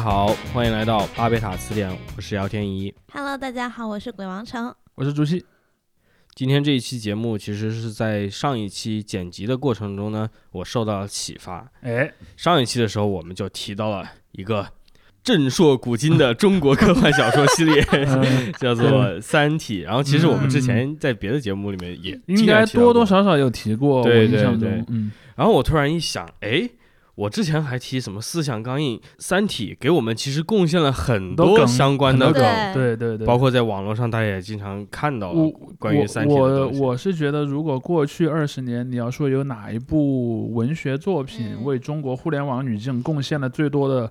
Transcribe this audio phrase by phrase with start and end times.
[0.00, 2.94] 大家好，欢迎来到巴贝塔词典，我是姚天怡。
[3.12, 4.74] Hello，大家好，我是鬼王城。
[4.94, 5.44] 我是朱熹。
[6.34, 11.70] 今天这一期节目其实是在上一期剪辑的过程中呢，我受到了启发。
[11.82, 14.66] 哎，上一期的时候，我们就提到了一个
[15.22, 18.88] 震烁古今的中国科幻小说系列， 嗯叫做
[19.20, 19.82] 《三体》。
[19.84, 26.66] 然后，其实我们之前在别的节目里面也应该多多少少有提过，对我印象对对中，嗯，然后我突然一想，哎，
[27.20, 32.42] 我之前还提什么思想钢印，《三体》给我们其实贡献了很多相关的梗，
[32.72, 36.80] 对对对，包括在网络上大家也经常看到我关于《三体》的我东西。
[36.80, 44.10] 我是觉得，如果过去二十年，你要说有哪一部文学作品嗯为中国互联网语境贡献了最多的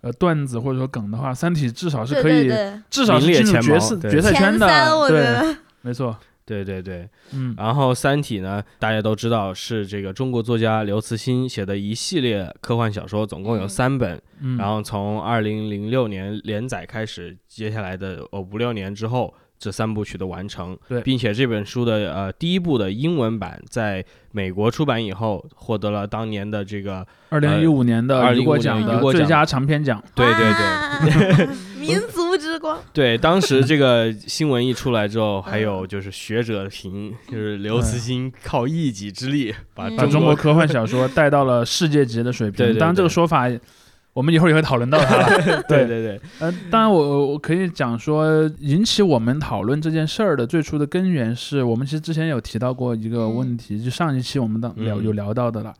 [0.00, 6.18] 呃段子或者说梗的话，《三体》至少是可以，对对，至少是进入名列前决赛决赛圈的对，没错，
[6.50, 14.20] 对对对，嗯，然后《三体》呢，大家都知道是这个中国作家刘慈欣写的一系列科幻小说，总共有嗯三本。
[14.40, 20.76] 嗯然后从二零零六年连载开始，接下来的呃五六年之后，这三部曲的完成。
[20.88, 21.00] 对。
[21.02, 29.00] 并且这本书的呃第一部的英文版在美国出版以后，获得了当年的这个二零一五年的2015雨果奖。
[29.12, 31.36] 最佳长篇奖，对对对。
[31.36, 39.96] 对， 民族之光，对，当时这个新闻一出来之后，还有就是学者评，就是刘慈欣靠一己之力把嗯。
[39.96, 42.78] 把中国科幻小说带到了世界级的水平。
[42.78, 43.48] 当然，这个说法
[44.12, 45.28] 我们一会儿也会讨论到它了。
[45.68, 45.86] 对。
[45.86, 55.74] 对对，呃，当然我我可以讲说，引起我们讨论这件事儿的最初的根源是我们其实之前有提到过一个问题，就上一期我们当聊嗯有聊到的了，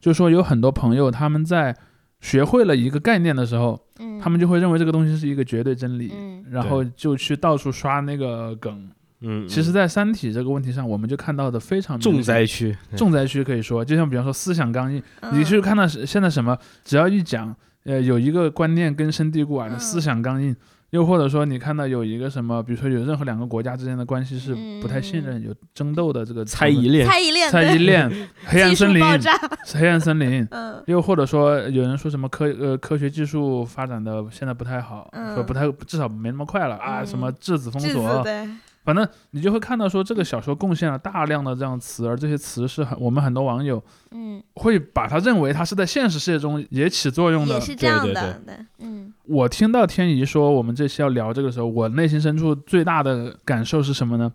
[0.00, 1.76] 就是说有很多朋友他们在
[2.20, 6.44] 学会了一个概念的时候，嗯，他们就会认为这个东西是一个绝对真理，嗯。
[6.50, 8.88] 然后就去到处刷那个梗。
[9.20, 9.72] 嗯，其实，嗯。
[9.72, 15.38] 在《三体》这个问题上，我们就看到的非常重灾区，重灾区可以说，就像比方说思想刚硬，嗯。
[15.38, 19.78] 你去看到现在什么，只要一讲，呃，有一个观念根深蒂固啊，嗯。
[19.80, 20.54] 思想刚硬，
[20.90, 29.02] 又或者说你看到有一个什么，比如说有任何两个国家之间的关系是不太信任、有争斗的这个猜疑，链，猜疑链，猜疑，链，黑暗森林，
[29.74, 30.46] 黑暗森林。
[30.52, 30.82] 嗯。
[30.86, 35.34] 又或者说，有人说什么科呃科学技术发展的现在不太好，嗯。
[35.34, 37.06] 说不太至少没那么快了啊，嗯。
[37.06, 38.48] 什么质子封锁，对，
[38.88, 47.60] 反正你就会看到说这个小说贡献了大量的这样词，而这些词是很我们很多网友嗯，会把它认为它是在现实世界中也起作用的也。
[47.60, 54.32] 是这样对对的，对，嗯我听到天怡说我们这期要聊这个时候，我内心深处最大的感受是什么呢？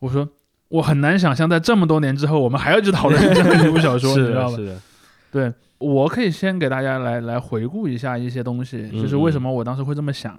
[0.00, 0.28] 我说
[0.68, 4.50] 我很难想象在这么多年之后，我们还要去讨论这样一部小说， 你是知道吧？
[4.50, 4.80] 的，是的，
[5.32, 10.38] 对，我可以先给大家来来回顾一下一些东西，嗯就是为什么我当时会这么想。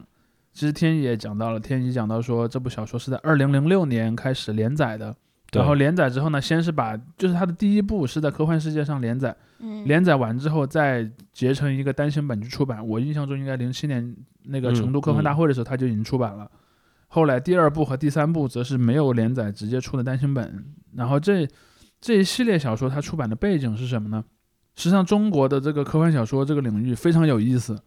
[0.57, 5.15] 其实天怡也讲到了，天野讲到说这部小说是在二零零六年开始连载的，
[5.53, 12.83] 然后连载之后呢，先是把就是它的第一部是在科幻世界上连载，嗯，连载完之后再结成一个单行本去出版。
[12.87, 16.49] 我印象中应该零七年那个嗯成都科幻大会的时候，它就已经出版了。
[17.07, 20.65] 后来第二部和第三部则是没有连载，直接出的单行本。
[20.95, 21.47] 然后这
[22.01, 24.25] 这一系列小说它出版的背景是什么呢？
[24.75, 27.79] 实际上，中国的这个科幻小说这个领域非常有意思。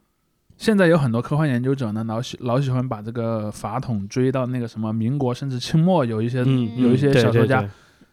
[0.60, 7.71] 现在有很多科幻研究者呢，老喜老喜欢把这个法统追到那个什么民国甚至清末，有一些、嗯，有一些小说家，对对。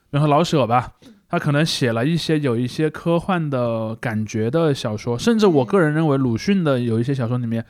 [0.10, 0.90] 比方说老舍吧，
[1.28, 7.62] 他可能写了一些有一些科幻的感觉的小说，甚至我个人认为鲁迅的有一些小说里面，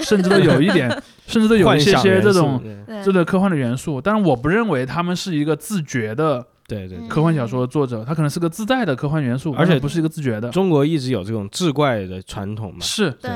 [0.00, 0.90] 甚至都有一点，
[1.28, 2.60] 甚至都有一些这种
[3.04, 4.00] 这个科幻的元素。
[4.00, 10.50] 但是我不认为他们是一个自觉的对对科幻小说作者，他可能是个自带的科幻元素，而且不是一个自觉的。
[10.50, 13.30] 中国一直有这种志怪的传统嘛，是，对，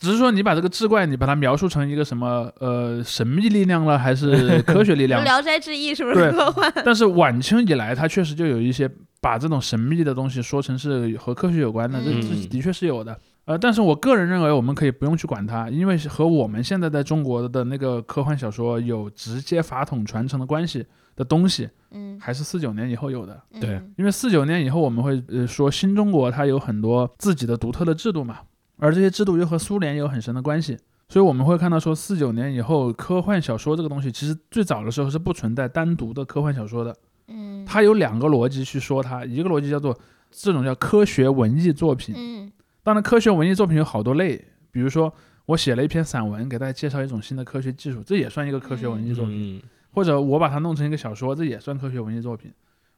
[0.00, 5.22] 只是说你把这个志怪，你把它描述成一个什么呃神秘力量了，还是 科学力《量？
[5.22, 6.72] 聊斋志异》是不是科幻？
[6.84, 8.90] 但是晚清以来，它确实就有一些
[9.20, 13.16] 把这种神秘的东西说成是和科学有关的，这嗯这的确是有的。
[13.44, 20.86] 呃，但是我个人认为，我们可以不用去管它，因为是和我们现在在中国的那个科幻小说有直接法统传承的关系
[21.16, 23.38] 的东西，嗯，还是四九年以后有的。
[23.60, 28.38] 对嗯因为四九年以后，我们会呃说新中国它有很多自己的独特的制度嘛，
[28.80, 30.76] 而这些制度又和苏联有很深的关系，
[31.08, 36.96] 所以我们会看到说四九年以后，科幻小说这个东西其实最早的时候是不存在单独的科幻小说的，
[37.28, 39.96] 嗯，它有两个逻辑去说它，一个逻辑叫做
[40.30, 42.50] 这种叫科学文艺作品，嗯
[42.82, 45.12] 当然科学文艺作品有好多类，比如说
[45.46, 49.58] 我写了一篇散文给大家介绍一种新的科学技术，这也算一个科学文艺作品。
[49.58, 49.62] 嗯
[49.92, 52.48] 或者我把它弄成一个小说，这也算科学文艺作品。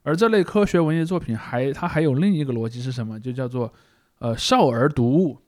[0.02, 3.18] 而这类科学文艺作品还它还有另一个逻辑是什么？
[3.18, 3.72] 就叫做
[4.18, 5.38] 呃少儿读物，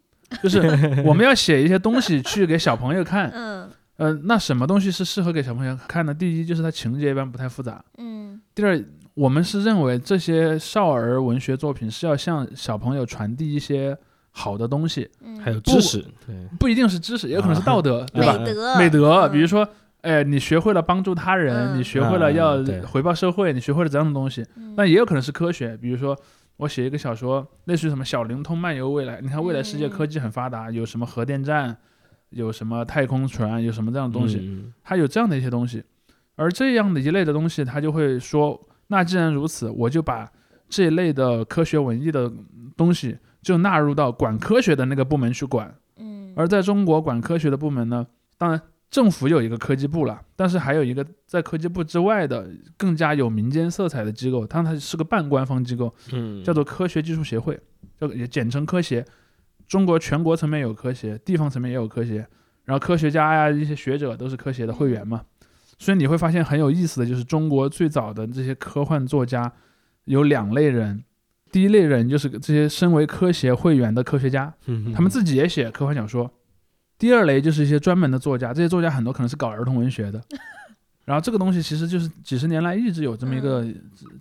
[0.43, 3.31] 就是我们要写一些东西去给小朋友看。
[3.35, 6.13] 嗯呃，那什么东西是适合给小朋友看的？
[6.13, 8.77] 第一就是它情节一般不太复杂，嗯第二
[9.15, 13.97] 我们是认为这些少儿文学作品是要向小朋友传递一些
[14.33, 18.37] 好的东西，嗯还有知识，对，不一定是知识，也有可能是道德， 对吧？
[18.37, 19.69] 美德，美德，嗯比如说，
[20.01, 22.61] 哎，你学会了帮助他人，嗯你学会了要
[22.91, 26.19] 回报社会，你学会了这样的东西，嗯那也有可能是科学，比如说。
[26.57, 29.21] 我写一个小说，类似于什么小灵通漫游未来。
[29.21, 31.77] 你看，未来世界嗯科技很发达，有什么核电站，
[32.31, 35.83] 有什么太空船，有什么这样的东西，嗯它有这样的一些东西。
[36.37, 40.29] 而这样的一类的东西，他就会说，那既然如此，我就把
[40.69, 42.33] 这一类的科学文艺的
[42.77, 45.73] 东西就纳入到管科学的那个部门去管。
[45.97, 48.05] 嗯，而在中国管科学的部门呢，
[48.37, 48.61] 当然
[48.95, 57.59] 政府有一个科技部了，但是还有一个在科技部之外的更加有民间色彩的机构，它它是个半官方机构，嗯，叫做科学技术协会，
[57.99, 59.05] 叫也简称科协。
[59.67, 62.25] 中国全国层面有科协，地方层面也有科协，
[62.67, 65.23] 然后科学家呀、一些学者都是科协的会员嘛。
[65.77, 69.53] 所以你会发现很有意思的就是，中国最早的这些科幻作家
[70.05, 71.03] 有两类人，
[71.51, 76.33] 第一类人就是这些身为科协会员的科学家，嗯他们自己也写科幻小说。
[76.99, 80.23] 第二类就是一些专门的作家，这些作家很多可能是搞儿童文学的。
[81.05, 83.67] 然后这个东西其实就是几十年来一直有这么一个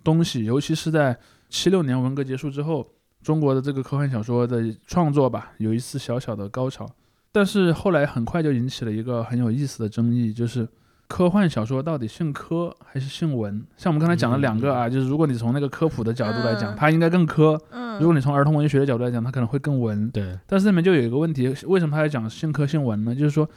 [0.02, 1.16] 东西，尤其是在
[1.48, 2.86] 七六年文革结束之后，
[3.22, 6.86] 中国的这个科幻小说的创作吧，有一次小小的高潮。
[7.32, 10.68] 但是后来很快就引起了一个很有意思的争议，就是
[11.06, 13.64] 科幻小说到底姓科还是姓文？
[13.76, 20.10] 像我们刚才讲了两个啊，就是如果你从那个科普的角度来讲，嗯它应该更科；嗯，如果你从儿童文学的角度来讲，它可能会更文。
[20.10, 23.14] 对，但是里面就有一个问题，为什么他要讲姓科姓文呢？
[23.14, 23.48] 就是说，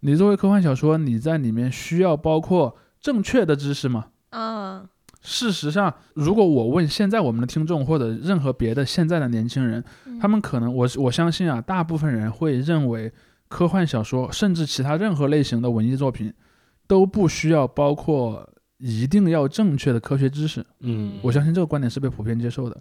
[0.00, 4.06] 你作为科幻小说，你在里面需要包括正确的知识吗？
[4.30, 4.86] 嗯
[5.20, 13.12] 事实上，如果我问现在我们的听众或者任何别的现在的年轻人，嗯，他们可能我我相信啊，大部分人会认为
[13.48, 16.32] 科幻小说甚至其他任何类型的文艺作品
[16.88, 18.48] 都不需要包括
[18.78, 20.64] 一定要正确的科学知识。
[20.80, 22.76] 嗯，我相信这个观点是被普遍接受的，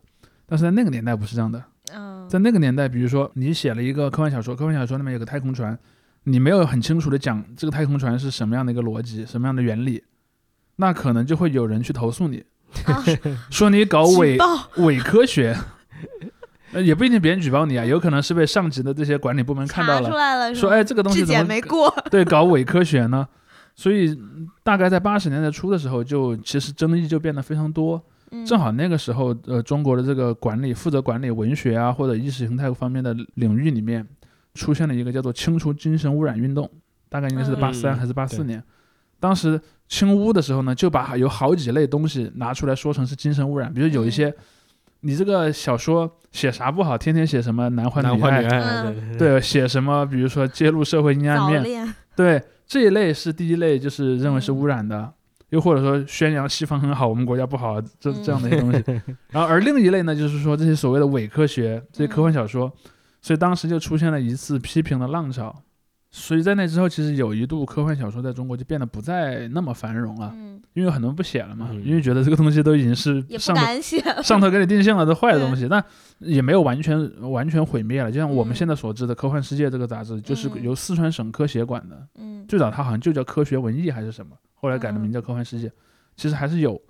[0.47, 1.61] 但是在那个年代不是这样的。
[1.93, 5.77] 嗯，在那个年代，比如说你写了一个科幻小说，科幻小说里面有个太空船，
[6.23, 10.03] 你没有很清楚的讲这个太空船是什么样的一个逻辑，什么样的原理，
[10.77, 12.43] 那可能就会有人去投诉你，
[12.85, 13.03] 啊
[13.51, 14.37] 说你搞伪
[14.77, 15.55] 伪科学。
[16.73, 23.25] 呃，也不一定别人举报你啊，有可能是被上级的这些管理部门看到了，说哎这个东西怎么没过，对搞伪科学呢？
[23.77, 28.03] 所以嗯大概在八十年代初的时候就，其实争议就变得非常多。
[28.31, 28.45] 嗯。
[28.45, 34.05] 正好那个时候，呃，中国的这个管理负责管理文学啊或者意识形态方面的领域里面，
[34.55, 36.69] 出现了一个叫做清除精神污染运动，
[37.07, 37.59] 大概应该是嗯。
[37.61, 38.47] 八三还是八四对。
[38.47, 38.63] 年。
[39.19, 44.33] 当时清污的时候呢，就把有好几类东西拿出来说成是精神污染，比如有一些，
[45.01, 49.17] 你这个小说写啥不好，天天写什么男欢女爱，男女爱，嗯。
[49.17, 55.13] 对对，写什么比如说揭露社会阴暗面，对，这一类是第一类，就是认为是嗯污染的，
[55.49, 58.83] 又或者说宣扬西方很好，我们国家不好，这嗯这样的一些东西。
[59.31, 62.71] 然后而另一类呢，就是说这些所谓的伪科学，这些科幻小说，
[63.21, 65.63] 所以当时就出现了一次批评的浪潮。
[66.19, 75.83] 所以在那之后，其实有一度科幻小说在中国就变得不再那么繁荣了，嗯，因为很多人不写了嘛，嗯因为觉得这个东西都已经是也不上头敢写，上头给你定性了，都坏的东西，但
[76.19, 78.11] 也没有完全完全毁灭了。
[78.11, 85.71] 就像我们嗯现在所知的《科幻世界》这个杂志，就是嗯由四川省科协管的，嗯最早它好像就叫科学文艺还是什么，后来改的名嗯叫科幻世界，
[86.15, 86.81] 其实还是有，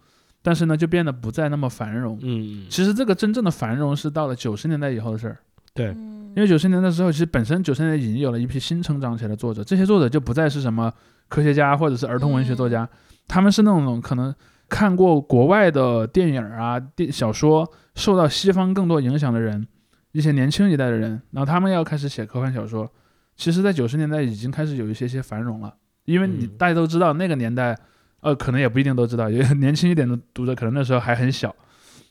[0.41, 2.17] 但是呢就变得不再那么繁荣。
[2.22, 5.38] 嗯，其实这个真正的繁荣是到了九十年代以后的事儿，
[5.74, 10.94] 对，嗯因为九十年代之后，其实本身九十年代已经有了一批新成长起来的作者，这些作者就不再是什么
[11.27, 12.88] 科学家或者是儿童文学作家，
[13.27, 14.32] 他们是那种可能
[14.70, 19.67] 看过国外的电影啊、电小说，受到西方更多影响的人，
[20.12, 22.88] 一些年轻一代的人，然后他们要开始写科幻小说。
[23.36, 25.74] 其实，在九十年代已经开始有一些些繁荣了，
[26.06, 26.51] 因为你嗯。
[26.56, 27.75] 大家都知道那个年代，
[28.22, 31.56] 呃，可能也不一定都知道，有年轻一点的读者可能那时候还很小，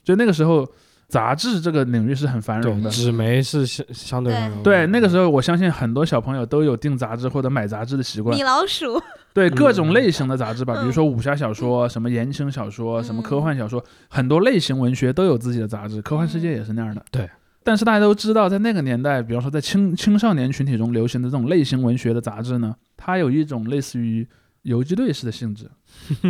[0.02, 0.68] 就那个时候
[1.08, 2.90] 杂志这个领域是很繁荣，的。
[2.90, 8.42] 纸媒是相相对繁荣的对，那个时候我相信很多小朋友都有订杂志或者买杂志的习惯米。
[8.42, 9.00] 老鼠，
[9.32, 16.02] 对各种嗯类型的杂志吧，嗯比如说武侠小说、什么言情小说、什么科嗯幻小说，很多类型文学都有自己的杂志。
[16.02, 17.04] 科幻世界嗯也是那样的。
[17.10, 17.28] 对。
[17.62, 24.24] 但是大家都知道，在那个年代，比方说在青青少年群体中流行的这种类型文学的杂志呢，它有一种类似于
[24.62, 25.68] 游击队式的性质，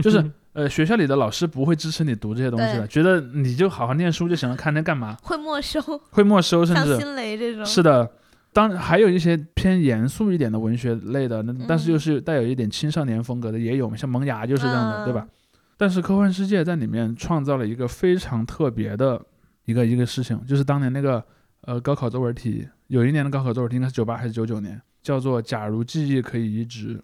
[0.03, 0.25] 就是
[0.57, 5.15] 呃学校里的老师不会支持你读这些东西的，觉得你就好好念书就行了，看那干嘛？
[5.23, 8.11] 会没收，会没收，甚至像新雷这种，是的，
[8.55, 15.29] 当然还有一些偏严肃一点的文学类的，那但是又是带有一点青少年风格的也有嘛，像萌芽就是这样的，对吧？
[15.77, 19.23] 但是科幻世界在里面创造了一个非常特别的
[19.67, 21.23] 一个一个事情，就是当年那个
[21.67, 26.99] 呃高考作文题，有一年的高考作文题应该是九八还是九九年，叫做“假如记忆可以移植”。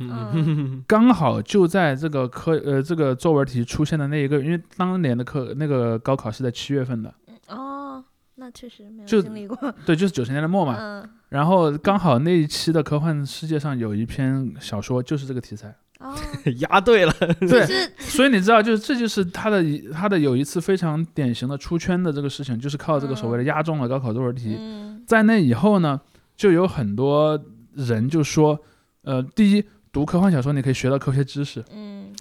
[0.00, 7.12] 嗯，刚好就在这个科呃这个作文题出现的那一个，因为当年的科那个高考是在七月份的，
[7.48, 8.02] 哦，
[8.36, 9.74] 那确实没有经历过。
[9.84, 10.76] 对，就是九十年代末嘛。
[10.78, 16.14] 嗯，然后刚好那一期的科幻世界上有一篇小说就是这个题材，哦，
[16.58, 17.66] 押对了，对，
[17.98, 24.56] 所以你知道，就是这就是他的一他的有一次非常典型的出圈的这个事情，就是靠这个所谓的押中了高考作文题。
[24.58, 25.02] 嗯。
[25.06, 26.00] 在那以后呢，
[26.34, 27.38] 就有很多
[27.74, 28.58] 人就说，
[29.02, 29.62] 呃，第一，
[29.94, 32.12] 读科幻小说你可以学到科学知识；嗯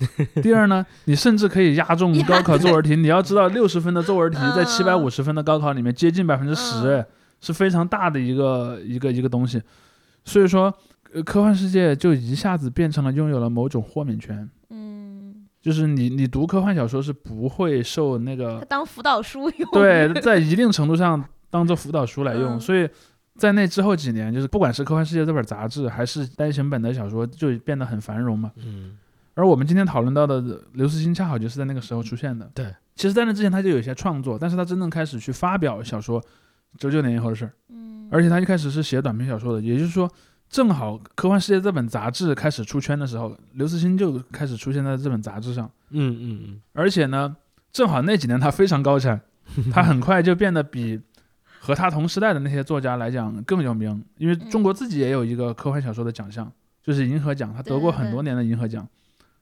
[0.44, 2.96] 第二呢，你甚至可以押中高考作文题。
[2.96, 7.04] 你要知道，六十分的作文题在嗯七百五十分的高考里面接近百分之十，
[7.42, 9.60] 是非常大的一个一个一个东西。
[10.24, 10.72] 所以说，
[11.14, 14.48] 呃，科幻世界就一下子变成了拥有了某种豁免权。
[14.70, 19.70] 嗯，就是你，你读科幻小说是不会受那个当辅导书用。
[19.72, 22.88] 对，在一定程度上当做辅导书来用，嗯所以
[23.38, 28.52] 在那之后几年，就是不管是《科幻世界》这本杂志，还是单行本的小说，就变得很繁荣嘛。
[28.58, 28.98] 嗯，
[29.34, 32.50] 而我们今天讨论到的刘慈欣，恰好就是在那个时候出现的。
[32.54, 36.24] 对，其实，在那之前他就有一些创作，但是他真正开始去发表小说，
[36.78, 37.54] 九九年以后的事儿。
[37.70, 40.08] 嗯，而且他一开始是写短篇小说的，也就是说，
[40.48, 45.66] 正好《科幻世界》这本杂志开始出圈的时候，刘慈欣就开始出现在这本杂志上。
[45.90, 47.36] 嗯嗯嗯，而且呢，
[47.72, 49.20] 正好那几年他非常高产，
[49.74, 51.02] 他很快就变得比
[51.64, 56.52] 和他同时代的那些作家来讲更有名，因为中国自己也有一个科幻小说的奖项，
[56.84, 58.86] 就是银河奖，他得过很多年的银河奖。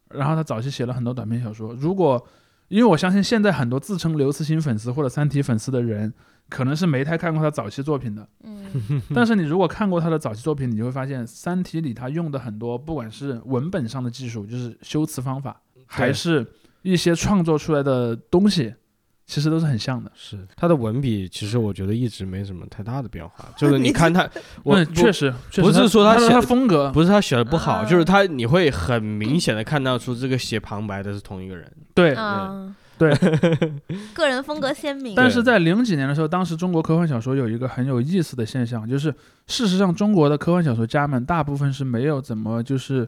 [0.09, 1.73] 然后他早期写了很多短篇小说。
[1.73, 2.23] 如果
[2.67, 6.13] 因为我相信现在很多自称刘慈欣粉丝或者三体粉丝的人，
[6.47, 8.27] 可能是没太看过他早期作品的。
[8.43, 16.45] 嗯但是你如果看过他的早期作品，你就会发现《三体》里他用的很多，不管是文本上的技术，就是修辞方法，还是
[16.83, 18.73] 一些创作出来的东西，
[19.31, 20.11] 其实都是很像的。
[20.13, 23.45] 是他的文笔，其实我觉得一直没什么太大的变化。
[23.55, 24.29] 就是你看他，
[24.61, 31.65] 我嗯，确实，不是说他他写他风格，不是他写的不好，啊就是他你会很明显的看到出这个写旁白的是同一个人。
[31.93, 32.13] 对。
[32.13, 33.09] 啊，对，
[34.13, 35.15] 个人风格鲜明。
[35.15, 39.09] 但是在零几年的时候，当时中国科幻小说有一个很有意思的现象，就是
[39.47, 43.07] 事实上中国的科幻小说家们大部分是没有怎么就是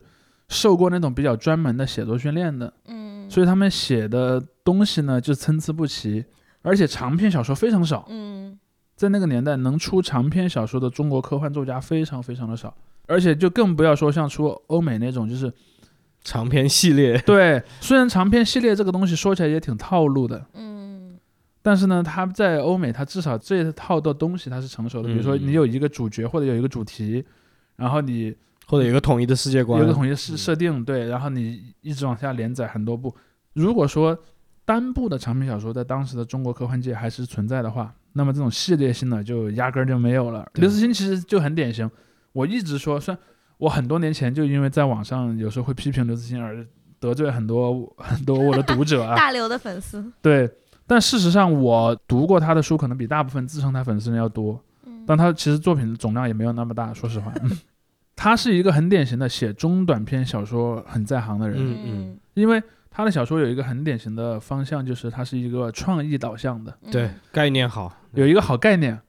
[0.49, 6.23] 受过那种比较专门的写作训练的，嗯，所以他们写的东西呢就参差不齐，
[6.61, 8.05] 而且长篇小说非常少。
[8.09, 8.57] 嗯。
[8.95, 12.73] 在那个年代，能出长篇小说的中国科幻作家非常非常的少，
[13.07, 15.51] 而且就更不要说像出欧美那种，就是
[16.23, 21.17] 长篇系列， 对，虽然长篇系列这个东西说起来也挺套路的，嗯。
[21.63, 25.09] 但是呢，它在欧美，它至少这一套的东西它是成熟的。
[25.09, 27.25] 比如说，嗯你有一个主角或者有一个主题，
[27.77, 28.33] 然后你
[28.67, 33.15] 或者有一个统一的世界观，有一个统一设嗯设定，对，然后你一直往下连载很多部。
[33.53, 34.17] 如果说
[34.65, 40.49] 单部的长篇小说在当时的中国科幻界还是存在的话，那么这种系列性的就压根儿就没有了。
[40.55, 41.89] 刘慈欣其实就很典型，
[42.31, 43.21] 我一直说，虽然
[43.57, 46.65] 我很多年前就因为在网上有时候会批评刘慈欣而
[46.99, 50.03] 得罪很多很多我的读者啊， 大刘的粉丝。
[50.21, 50.49] 对，
[50.87, 54.53] 但事实上我读过他的书，可能比大部分自称他粉丝人要多。
[54.85, 57.33] 嗯但他其实作品总量也没有那么大，说实话。
[57.43, 57.51] 嗯
[58.15, 62.19] 他是一个很典型的写中短篇小说很在行的人，嗯嗯。
[62.33, 66.91] 因为他的小说有一个很典型的方向，就是他是一个创意导向的，嗯。
[66.91, 68.99] 对，概念好，有一个好概念。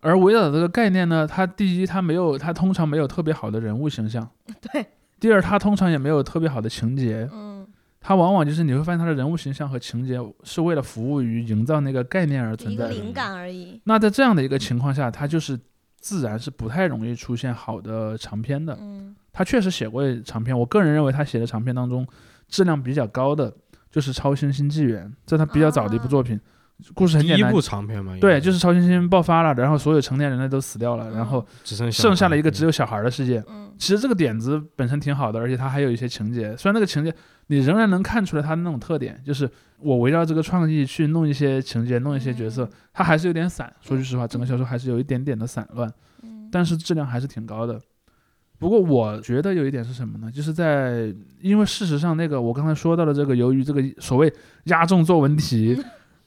[0.00, 4.22] 而围绕这个概念呢，他第一，他没有，他通常没有特别好的人物形象；
[4.60, 4.86] 对，
[5.18, 7.28] 第二，他通常也没有特别好的情节。
[7.32, 7.66] 嗯，
[8.00, 12.90] 他往往就是你会发现，他的人物形象和情节是为了服务于营造那个概念而存在的。
[12.90, 13.80] 个灵感而已。
[13.84, 15.58] 那在这样的一个情况下，他就是
[16.06, 18.78] 自然是不太容易出现好的长篇的。
[18.80, 22.06] 嗯他确实写过长篇，我个人认为他写的长篇当中
[22.48, 23.52] 质量比较高的
[23.90, 26.40] 就是《超新星纪元》，这是他比较早的一部作品，
[26.94, 27.60] 故事很简单第一部。
[27.60, 33.42] 长篇嘛，对，就是超新星爆发了，然后所有成年人类都死掉了，然后只剩小剩下了一个只有小孩的世界。
[33.48, 37.14] 嗯其实这个点子本身挺好的，而且它还有一些情节，虽然那个情节
[37.48, 39.46] 你仍然能看出来它的那种特点，就是
[39.80, 43.70] 我围绕这个创意去弄一些情节，弄一些角色嗯，它还是有点散。
[43.82, 45.92] 说句实话，整个小说还是有一点点的散乱。
[46.22, 47.78] 嗯，但是质量还是挺高的。
[48.58, 50.32] 不过我觉得有一点是什么呢？
[50.32, 54.32] 就是在因为事实上那个我刚才说到的这个，由于这个所谓
[54.64, 55.78] 压中作文题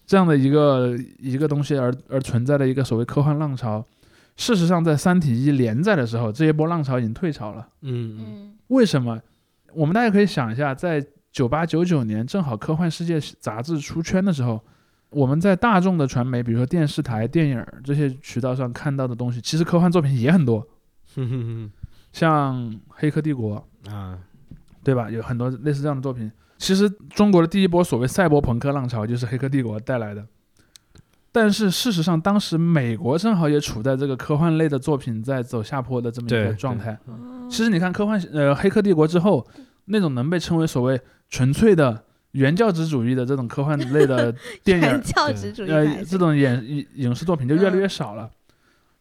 [0.09, 3.85] 这样的一个一个东西而而存在的一个所谓科幻浪潮，
[4.35, 7.67] 事实上在《三体一》连载的时候，这一波浪潮已经退潮了。
[7.81, 9.21] 嗯嗯嗯为什么？
[9.71, 14.59] 我们大家可以想一下，在九八九九年正好《科幻世界》杂志出圈的时候，
[15.11, 20.67] 我们在大众的传媒，比如说电视台、电影儿这些渠道上看到的东西，其实科幻作品也很多。
[21.13, 21.71] 哼哼哼
[22.11, 24.17] 像《黑客帝国啊，》，
[24.83, 25.07] 对吧？
[25.11, 26.31] 有很多类似这样的作品。
[26.59, 30.23] 其实中国的第一波所谓赛博朋克浪潮就是《黑客帝国》带来的。
[31.31, 36.95] 但是事实上，当时美国正好也处在这个科幻类的作品在走下坡的这么一个状态。
[37.07, 39.47] 嗯其实你看科幻呃《黑客帝国》之后，
[39.85, 40.99] 那种能被称为所谓
[41.29, 44.31] 纯粹的原教旨主义的这种科幻类的
[44.63, 48.29] 电原影，教旨主义呃，这种演影影视作品就越来嗯越少了。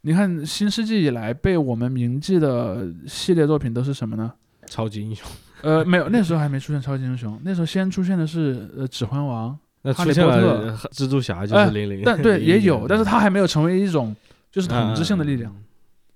[0.02, 4.32] 你看新世纪以来被我们铭记的系列作品都是什么呢？
[4.66, 5.26] 超级英雄，
[5.62, 9.50] 呃，没有，那时候还没出现超级英雄，那时候先出现的是呃《指环王》，
[9.82, 10.60] 那哈出现了利波特。
[10.66, 14.14] 呃蜘蛛侠就哎是零零，但对 也有，但是它还没有成为一种
[14.50, 15.52] 就是统治性的力量。
[15.52, 15.64] 嗯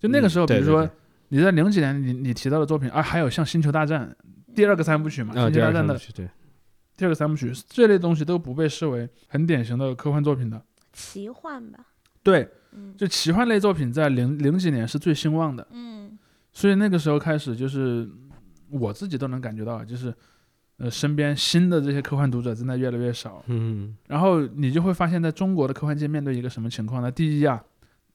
[0.01, 0.89] 就那个时候，比如说对对。
[0.89, 0.97] 对
[1.29, 4.15] 你在零几年你你提到的作品，啊，还有像《星球大战》
[4.55, 6.29] 第二个三部曲嘛，啊，星球大战的二个三部曲对，
[6.97, 10.61] 第二个三部曲这类东西都不被视为很典型的科幻作品的。
[10.93, 11.79] 奇幻吧，
[12.23, 12.95] 对，嗯。
[12.99, 16.19] 就奇幻类作品在零零几年是最兴旺的，嗯。
[16.53, 18.07] 所以那个时候开始，就是
[18.73, 20.13] 我自己都能感觉到，就是
[20.79, 23.43] 呃身边新的这些科幻读者正在越来越少。
[23.47, 27.11] 嗯，然后你就会发现，在中国的科幻界面对一个什么情况呢？
[27.11, 27.63] 第一啊，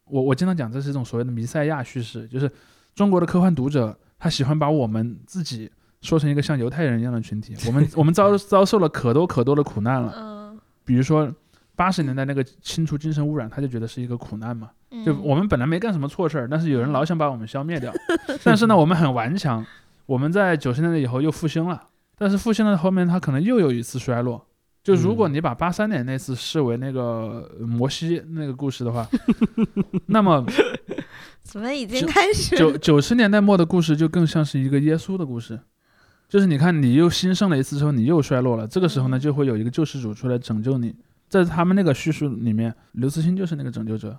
[0.06, 2.52] 我我经常讲，这是一种所谓的弥赛亚叙事，就是
[2.96, 5.72] 中国的科幻读者他喜欢把我们自己
[6.02, 11.34] 说成一个像犹太人一样的群体，我们我们遭 遭受了可多可多的苦难了，嗯，比如说。
[11.78, 14.72] 八十年代那个清除精神污染，他就觉得是一个苦难嘛。
[15.06, 17.94] 就嗯我们本来没干什么错事儿，但是有人老想把我们消灭掉。
[18.44, 19.64] 但是呢，我们很顽强，
[20.08, 21.80] 我们在九十年代以后又复兴了。
[22.18, 24.44] 但是复兴了后面，它可能又有一次衰落。
[24.84, 29.08] 就如果嗯你把八三年那次视为那个呃摩西那个故事的话，
[30.08, 30.44] 那么
[31.44, 35.60] 怎么已经开始九九十年代末的故事就更像是一个耶稣的故事。
[36.30, 38.68] 就是你看，你又兴盛了一次之后，你又衰落了。
[38.68, 40.96] 这个时候呢，就会有一个救世主出来拯救你。
[41.30, 44.18] 在他们那个叙述里面，刘慈欣就是那个拯救者。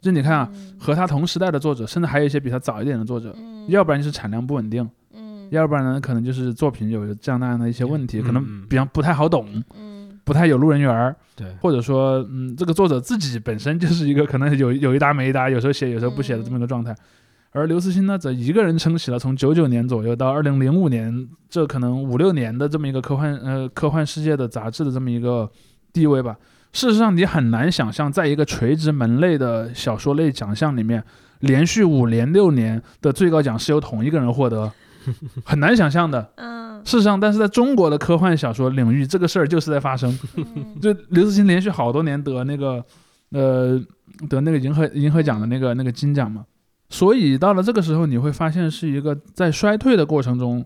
[0.00, 4.90] 就你看啊，嗯和他同时代的作者，甚至还有一些比他早一点的作者，嗯要不然就是产量不稳定，嗯
[5.52, 9.92] 要不然呢，可能就是作品有这样那样的一些问题，可能比方不太好懂，嗯。
[10.24, 16.94] 不太有路人缘儿，对，或者说，嗯，这个作者自己本身就是一个可能有有一搭没一搭，有时候写有时候不写的这么一个状态。
[17.50, 25.50] 而刘慈欣呢，则一个人撑起了从九九年左右到二零零五年这可能五六年的这么一个科幻呃科幻世界的杂志的这么一个
[25.92, 26.36] 地位吧。
[26.72, 31.02] 事实上，你很难想象，在一个垂直门类的小说类奖项里面，
[31.40, 34.72] 连续五年六年的最高奖是由同一个人获得，
[35.44, 36.32] 很难想象的。
[36.36, 40.18] 嗯事实上，但是在中国的科幻小说领域，这个事儿就是在发生。
[40.36, 42.84] 嗯就刘慈欣连续好多年得那个，
[43.30, 43.80] 呃，
[44.28, 46.44] 得那个银河银河奖的那个那个金奖嘛。
[46.90, 50.64] 所以到了这个时候，你会发现是一个在衰退的过程中，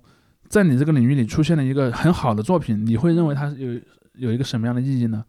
[0.48, 3.78] 在你这个领域里出现了一个很好的作品，你会认为它有
[4.14, 5.22] 有一个什么样的意义呢？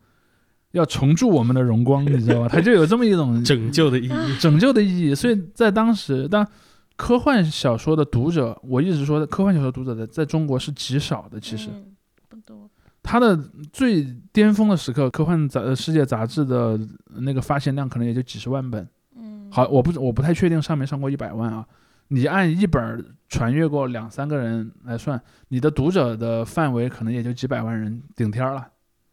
[0.72, 2.48] 要重铸我们的荣光，你知道吧？
[2.50, 5.14] 它就有这么一种 拯救的意义，拯救的意义。
[5.14, 6.48] 所以在当时，当
[6.98, 11.70] 科幻小说的读者，我一直说科幻小说读者在在中国是极少的，其实。
[11.72, 11.94] 嗯
[12.28, 12.70] 不多，
[13.02, 13.38] 它的
[13.72, 16.78] 最巅峰的时刻，科幻杂呃世界杂志的
[17.20, 18.86] 那个发行量可能也就几十万本。
[19.16, 21.66] 嗯好，我不我不太确定上没上过一百万啊。
[22.10, 28.68] 你按一本儿传阅过两三个人来算，你的读者的范围可能也就几百万人顶天儿了。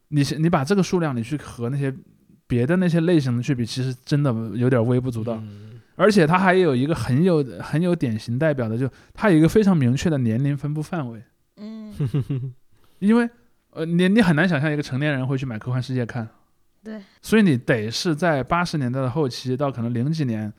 [0.08, 1.94] 你你把这个数量你去和那些
[2.46, 5.34] 别的那些类型的去比，其实真的有点微不足道。
[5.34, 11.22] 嗯而且它还有一个很有很有典型代表的，就它有一个非常明确的年龄分布范围。
[11.56, 11.92] 嗯。
[13.00, 13.28] 因为
[13.70, 16.26] 呃，你你很难想象一个成年人会去买科幻世界看，
[16.82, 20.50] 对，所以你得是在八十年代的后期到可能零几年，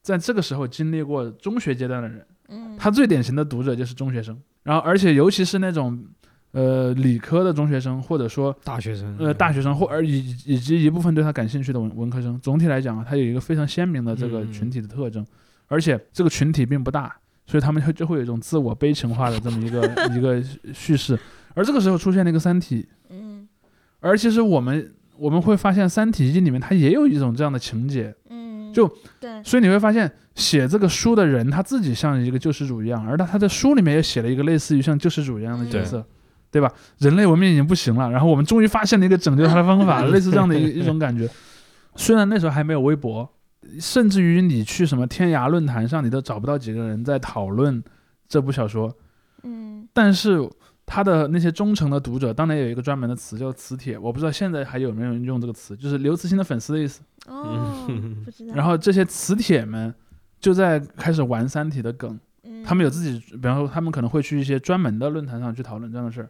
[0.00, 2.76] 在这个时候经历过中学阶段的人，嗯。
[2.78, 6.02] 他最典型的读者就是中学生，然后而且尤其是那种
[6.52, 15.26] 呃理科的中学生，或者说大学生，呃大学生或而以以及一部分对他感兴趣的文文科生，总体来讲啊，他有一个非常鲜明的这个嗯群体的特征，
[15.66, 17.14] 而且这个群体并不大，
[17.46, 19.82] 所以他们就就会有一种自我悲情化的这么一个
[20.16, 21.18] 一个叙事，
[21.54, 22.82] 而这个时候出现了一个《三体》。
[23.10, 23.48] 嗯。
[24.00, 36.04] 而其实我们我们会发现，《三体一》里面它也有一种这样的情节，嗯，就对，所以你会发现，写这个书的人他自己像一个救世主一样，而他他在书里面也写了一个类似于像救世主一样的角色，
[36.52, 36.70] 对吧？
[36.98, 41.28] 人类文明已经不行了，然后我们终于发现了一个拯救它的方法， 类似这样的一 一种感觉。
[41.96, 43.28] 虽然那时候还没有微博，
[43.80, 47.82] 甚至于你去什么天涯论坛上，你都找不到几个人在讨论
[48.28, 48.94] 这部小说，
[49.42, 50.48] 嗯但是
[50.84, 57.00] 他的那些忠诚的读者，当年有一个专门的词叫“磁铁”，我不知道现在还有没有人用这个词，就是刘慈欣的粉丝的意思。
[57.26, 59.94] 哦，嗯不知道，然后这些磁铁们
[60.40, 66.28] 就在开始玩《三体》的梗，嗯他们有自己，比方说他们可能会去一些专门的论坛上去讨论这样的事儿。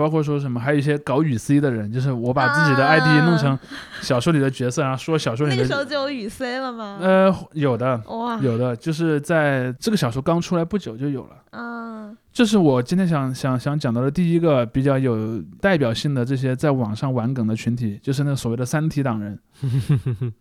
[0.00, 3.58] 包括说什么，还有一些搞语 C 的人，就是我把自己的 ID 弄成
[4.00, 6.96] 小说里的角色，然后说小说里那个时候的，就有语 C 了吗？
[7.02, 11.36] 呃，有的，哇，有的，就是在这个小说刚出来不久就有了。
[11.50, 19.38] 嗯这是我今天想想想讲到的第一个比较有代表性的这些在网上玩梗的群体，就是那所谓的“三体党人”。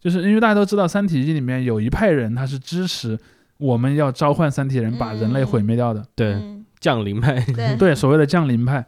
[0.00, 3.18] 就是因为大家都知道，《三体记》里面有一派人他是支持
[3.58, 8.86] 我们要召唤三体人把人类毁灭掉的，对嗯降临派，对对所谓的降临派。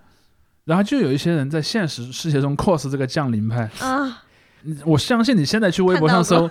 [0.66, 3.70] 然后就有一些人在现实世界中 cos 这个降临派。
[3.80, 4.22] 啊，
[4.62, 6.50] 你我相信你现在去微博上搜，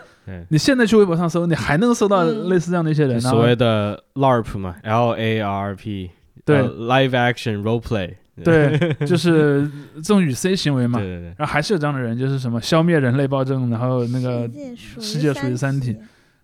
[0.50, 3.16] 你现在去微博上搜，你还能搜到嗯类似这样的一些人。
[3.16, 6.10] 呢所谓的 LARP 嘛，L A R R P，
[6.44, 10.98] 对呃，Live Action Role Play，对， 就是这种与 C 行为嘛。
[10.98, 16.00] 对对对，然后还是有这样的人，就是什么消灭人类暴政，然后那个世世界属于三体体，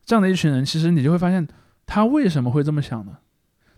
[0.06, 1.48] 这样的一群人，其实你就会发现
[1.86, 3.14] 他为什么会这么想呢？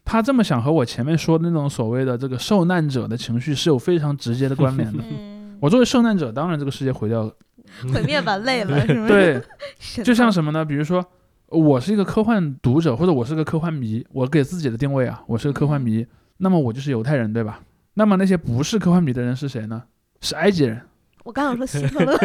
[0.06, 5.04] 他这么想和我前面说的那种所谓的这个受难者的情绪是有非常直接的关联的。
[5.10, 7.32] 嗯，我作为受难者，当然这个世界毁掉了。
[7.94, 9.08] 毁灭吧累了，是吗？
[9.08, 9.42] 对，
[10.04, 10.64] 就像什么呢？
[10.64, 11.04] 比如说，
[11.48, 16.06] 我是一个科幻读者，或者我是个科幻迷，我给自己的定位啊，我是个科幻迷，
[16.38, 17.62] 那么我就是犹太人，对吧？
[17.96, 19.84] 那么那些不是科幻迷的人是谁呢？
[20.22, 20.82] 是埃及人，
[21.24, 22.18] 我刚想说希特勒，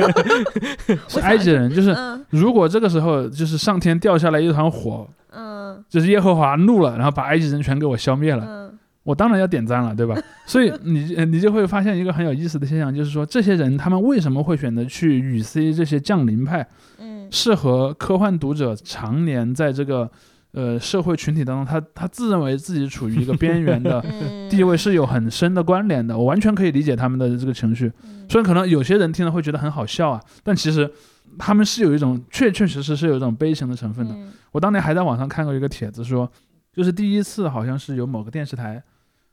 [1.08, 1.72] 是埃及人。
[1.72, 10.14] 就是嗯如果这个时候就是上天掉下来一团火，嗯就是耶和华怒了，然后把埃及人全给我消灭了，嗯我当然要点赞了，对吧？
[10.44, 16.66] 所以你呃你就会发现一个很有意思的现象，就是说这些人他们为什么会选择去与 C 这些降临派，
[16.98, 20.10] 嗯是和科幻读者常年在这个
[20.52, 26.16] 呃社会群体当中，他他自认为自己处于一个边缘的 嗯，地位是有很深的关联的。
[26.16, 30.90] 我完全可以理解他们的这个情绪，嗯虽然可能有些人听了会觉得很好笑啊，但其实
[31.38, 34.14] 他们是有一种确确实实是有一种悲情的成分的。
[34.14, 36.30] 嗯我当年还在网上看过一个帖子说，
[36.72, 38.82] 就是第一次好像是有某个电视台。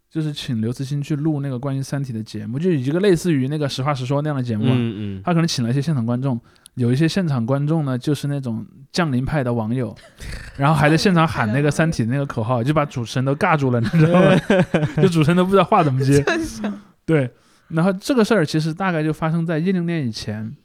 [0.07, 4.71] 就是请刘慈欣去录那个关于《三体》的节目，就一个类似于那个实话实说那样的节目啊。
[4.73, 6.39] 嗯嗯，他可能请了一些现场观众，
[6.75, 9.95] 有一些现场观众呢，就是那种降临派的网友，
[10.57, 14.35] 然后还在现场喊那个《三体》的那个口号，就把主持人都尬住了，你知道吗？
[15.01, 16.23] 就主持人都不知道话怎么接。
[17.05, 17.31] 对，
[17.69, 20.55] 然后这个事儿其实大概就发生在一零年以前。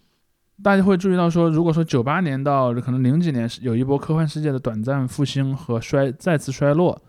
[0.63, 7.01] 大家会注意到说，如果说九八年到可能零几年是有一波科幻世界的短暂复兴和衰再次衰落，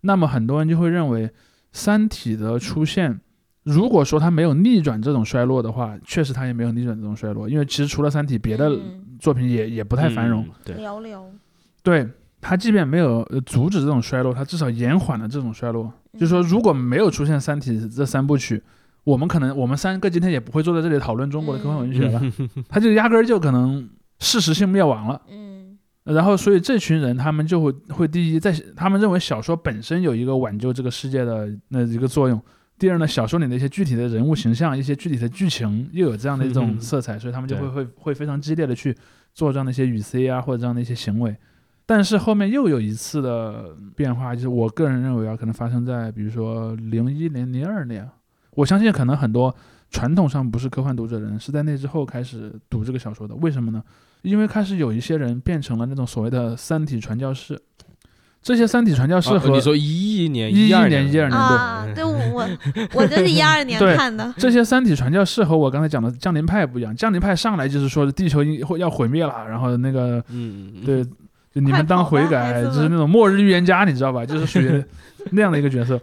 [0.00, 1.28] 那么很多人就会认为，
[1.70, 3.20] 《三体》的出现，
[3.68, 10.42] 如果说它没有逆转这种衰落的话，确实它也没有逆转这种衰落，因为其实除了《三体》，别的嗯作品也也不太繁荣。
[10.42, 11.22] 嗯，对，寥寥，
[11.82, 12.08] 对
[12.40, 15.92] 它，即便没有呃阻止这种衰落，它至少延缓了这种衰落。
[16.14, 18.62] 就是说，如果没有出现《三体》这三部曲，
[19.04, 22.22] 我们可能我们三个今天也不会坐在这里讨论中国的科幻文学了，
[22.70, 25.20] 它就压根儿就可能事实性灭亡了。
[25.30, 32.40] 嗯然后，所以这群人他们就会会第一，在他们认为小说本身有一个挽救这个世界的那一个作用。
[32.78, 38.96] 第二呢，小说里的一些具体的人物形象、一些具体的剧情又有这样的一种色彩，所以他们就会会会非常激烈的去
[39.34, 41.36] 做这样的一些语 C 啊或者这样的一些行为。
[41.84, 48.08] 但是后面又有一次的变化，就是我个人认为啊，可能发生在比如说零一年、零二年。
[48.52, 49.54] 我相信可能很多
[49.90, 53.34] 传统上不是科幻读者的人是在那之后开始读这个小说的。
[53.36, 53.82] 为什么呢？
[54.22, 57.60] 因为开始有一些人变成了那种所谓的三体传教士。
[58.40, 62.04] 这些三体传教士和、哦你说一一年、一一二年一二年啊，对。
[62.04, 62.48] 我
[62.94, 63.96] 我就是一二年 对。
[63.96, 74.24] 看的， 这些三体传教士和我刚才讲的降临派不一样，降临派上来就是说地球会要毁灭了，然后那个嗯，嗯，对，就你们当悔改，就是那种末日预言家，你知道吧？
[74.24, 74.82] 就是属于
[75.32, 76.00] 那样的一个角色。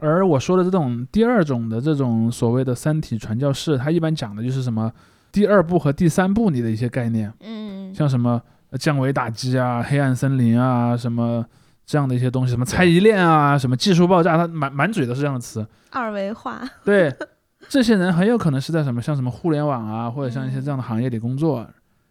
[0.00, 4.90] 而我说的这种第二种的这种所谓的三体传教士，他一般讲的就是什么
[5.30, 7.94] 第二部和第三部里的一些概念，嗯。
[7.94, 8.40] 像什么呃
[8.78, 11.44] 降维打击啊、黑暗森林啊，什么
[11.86, 15.66] 这样的一些东西，什么猜疑链啊、什么技术爆炸，他满满嘴都是这样的词。
[15.90, 17.10] 二维化，对，
[17.68, 21.66] 这些人很有可能是在什么像什么互联网啊，或者像一些这样的行业里工作。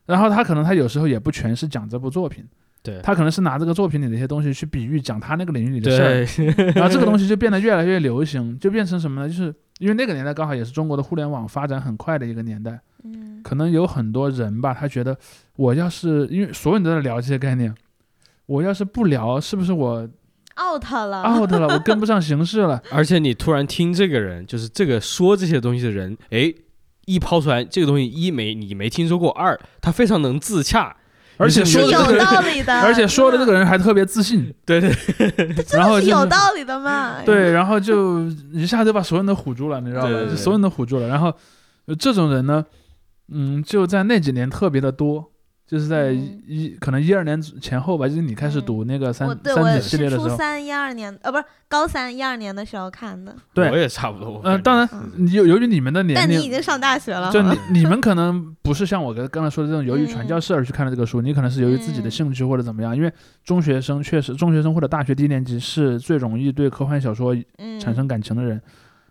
[0.06, 2.42] 然后他可能他有时候也不全是讲这部作品，
[2.82, 9.28] 对，他可能是拿这个作品里的一些东西去比喻讲他那个领域里的事儿，然后这个东西就变得越来越流行，就变成什么呢？
[9.28, 15.18] 就是因为那个年代刚好也是中国的互联网发展很快的一个年代，嗯可能有很多人吧，他觉得
[15.56, 17.74] 我要是因为所有人都在聊这些概念，
[18.46, 20.10] 我要是不聊，是不是我
[20.60, 22.82] out 了，out 了，我跟不上形势了？
[22.92, 26.52] 而且你突然听这个人，就是这个说这些东西的人，哎，
[27.06, 30.98] 一抛出来这个东西，一没你没听说过，二他非常能自洽，
[31.38, 34.92] 而且说的这个是有道理的，而且说的这个人还特别自信， 对对，
[35.74, 40.08] 然后有道理的嘛，对，然后就一下就把所有人都唬住了，你知道吧？
[40.08, 41.08] 对对对就所有人都唬住了。
[41.08, 41.34] 然后
[41.86, 42.66] 呃这种人呢，
[43.32, 45.32] 嗯，就在那几年特别的多，
[45.68, 54.40] 就是在嗯一可能一二年前后吧，就是你开始读那个三三体系列是的时候，初三一二年，呃，不是高三一二年的时候看的，对我也差不多。
[54.46, 56.16] 呃，当然嗯由由于你们的年龄。
[56.16, 63.12] 但你已经上大学了，就你 你们可能不是像我刚刚才说的这种由于传教嗯士而去看的这个书，你可能是由于自己的嗯兴趣或者怎么样，因为
[63.44, 68.62] 中学生确实中学生或者大学低年级是最容易对科幻小说嗯产生感情的人，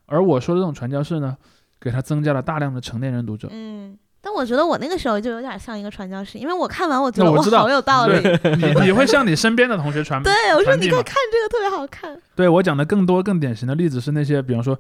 [0.07, 1.37] 而我说的这种传教士呢，
[1.79, 3.49] 给他增加了大量的成年人读者。
[3.53, 3.99] 嗯。
[4.27, 8.19] 但我觉得我那个时候就有点像一个传教士，因为我看完我觉得我知道好有道理。
[8.59, 10.21] 你你会向你身边的同学传。
[10.25, 12.19] 对，我说你看看这个特别好看。
[12.35, 14.77] 对我讲的更多更典型的例子是那些，比方说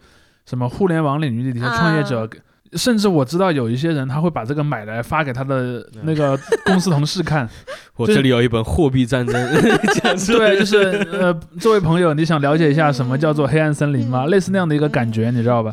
[0.46, 2.28] 什么互联网领域的一些创业者，
[2.72, 7.48] 甚至我知道有一些人他会把这个买来发给他的那个公司同事看。
[7.94, 14.24] 我这里有一本货币战争 对，就是呃，这位朋友，你想了解一下什么叫做黑暗森林吗？
[14.24, 15.72] 嗯类似那样的一个感觉，你知道吧？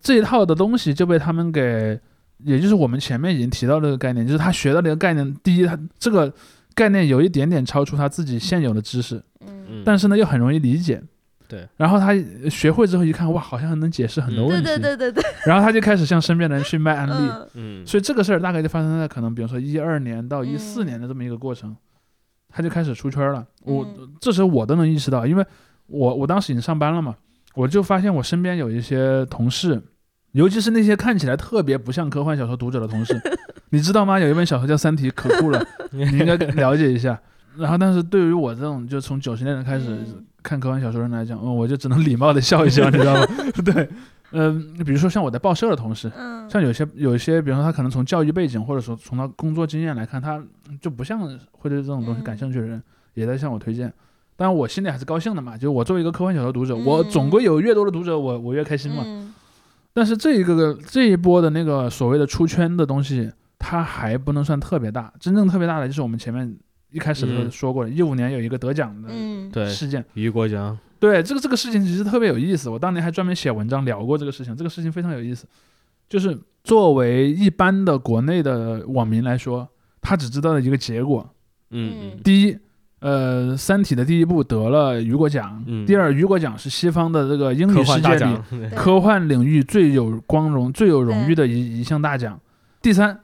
[0.00, 2.00] 这一套的东西就被他们给，
[2.44, 6.32] 也就是我们前面已经提到这个概念，就是他学到的一个概念，第一，他这个
[6.74, 9.22] 概念有一点点超出他自己现有的知识，
[9.84, 11.02] 但是呢又很容易理解。
[11.48, 12.14] 对，然后他
[12.48, 14.48] 学会之后一看，哇，好像能解释很多嗯。
[14.48, 17.12] 问题，对对对对对， 然后他就开始向身边的人去卖案例。
[17.54, 17.82] 嗯。
[17.82, 21.76] 嗯，所以这个事儿大概就发生在可能比如说一二年到一四嗯年的这么一个过程，
[22.48, 23.46] 他就开始出圈了。
[23.64, 24.14] 我嗯。
[24.18, 25.44] 这时候我都能意识到，因为
[25.88, 27.14] 我我当时已经上班了嘛，
[27.54, 29.78] 我就发现我身边有一些同事，
[30.32, 33.20] 尤其是那些看起来特别不像科幻小说读者的同事，
[33.70, 34.18] 你知道吗？
[34.18, 37.18] 有一本小说叫《三体》，可酷了， 你应该了解一下。
[37.56, 43.26] 然后，但是对于我这种就从九十年代开始嗯看科幻小说的人来讲，嗯，我就只能礼貌的笑一笑，你知道吗？
[43.62, 43.88] 对，
[44.30, 50.42] 嗯、比如说像我在报社的同事，嗯，像有些有一些，比如说他可能从教育背景或者说从他工作经验来看，他
[50.80, 51.20] 就不像
[51.52, 53.92] 会对这种东西感兴趣的人，也在向我推荐。
[54.34, 59.02] 当然，我心里还是高兴的嘛，就是我作为一个科幻小说读者，我总归有越多的读者，我我越开心嘛。
[59.04, 59.31] 嗯
[59.92, 66.56] 但是这一个个这一波的那个所谓的出圈的东西，它还不能算特别大，真正特别大的就是我们前面
[66.90, 68.94] 一开始的时候嗯说过的，一五年有一个得奖
[69.50, 70.04] 的事件。
[70.14, 74.56] 雨果奖，对这个这个事情其实特别有意思，我当年还专门写文章聊过这个事情。
[74.56, 75.46] 这个事情非常有意思，
[76.08, 79.68] 就是作为一般的国内的网民来说，
[80.00, 81.28] 他只知道的一个结果：
[81.70, 82.56] 嗯嗯第一，
[83.02, 85.84] 呃，《三体》的第一部得了雨果奖；嗯。
[85.84, 88.36] 第二，雨果奖是西方的这个英语世界里
[88.76, 92.40] 科幻领域最有光荣、最有荣誉的一一项大奖。
[92.80, 93.18] 第三。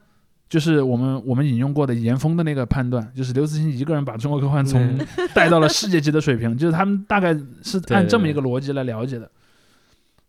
[0.51, 5.07] 就是我们我们引用过的严峰的那个判断，就是刘慈欣一个人把中国科幻从嗯。
[5.35, 9.31] 带到了世界级的水平， 就是他们大概是按这么一个逻辑来了解的。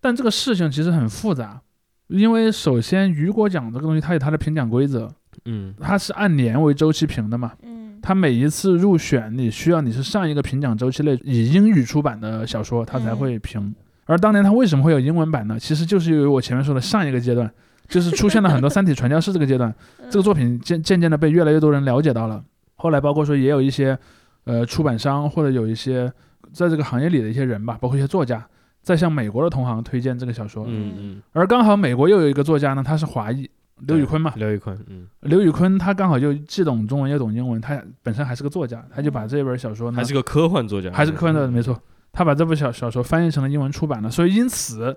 [0.02, 1.62] 但这个事情其实很复杂，
[2.08, 5.10] 因为首先雨果奖这个东西它有它的评奖规则，
[5.46, 5.74] 嗯。
[5.80, 13.74] 它是按年为周期评的嘛，嗯它每一次入选你需要你是上一个评奖周期内以英语出版的小说，它才会评。
[14.06, 15.60] 而当年它为什么会有英文版呢？
[15.60, 17.50] 其实就是由于我前面说的上一个阶段，
[17.88, 19.74] 就是出现了很多《三体传教士》这个阶段，
[20.10, 22.44] 这个作品渐渐渐的被越来越多人了解到了。
[22.76, 23.98] 后来包括说也有一些
[24.46, 26.12] 呃出版商或者有一些
[26.52, 28.44] 在这个行业里的一些人吧，包括一些作家，
[28.82, 30.66] 在向美国的同行推荐这个小说。
[30.68, 33.48] 嗯嗯，而刚好美国又有一个作家呢，他是华裔，
[33.88, 34.34] 刘宇坤嘛。
[34.36, 41.80] 刘宇坤，嗯，刘宇坤他刚好就既懂中文又懂英文，他本身还是个作家，他就把这本小说呢还是个科幻作家，还是个科幻作者，没错。
[42.12, 44.92] 他把这部小小说翻译成了英文出版了，所以因此，《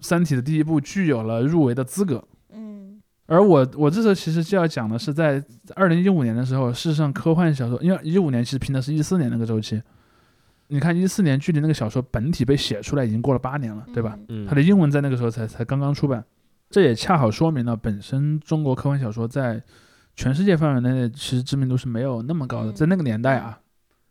[0.00, 2.22] 三体》的第一部具有了入围的资格。
[2.52, 5.42] 嗯而我我这时候其实就要讲的是，在
[5.74, 9.80] 二零一五年的时候，事实上科幻小说，因为一五年其实拼的是一四年那个周期，
[10.68, 14.18] 你看一四年距离那个小说本体被写出来已经过了八年了，对吧？？
[14.28, 16.22] 嗯，它的英文在那个时候才才刚刚出版，
[16.72, 19.62] 这也恰好说明了本身中国科幻小说在
[20.16, 23.58] 全世界范围内其实知名度是没有那么高的，嗯在那个年代啊。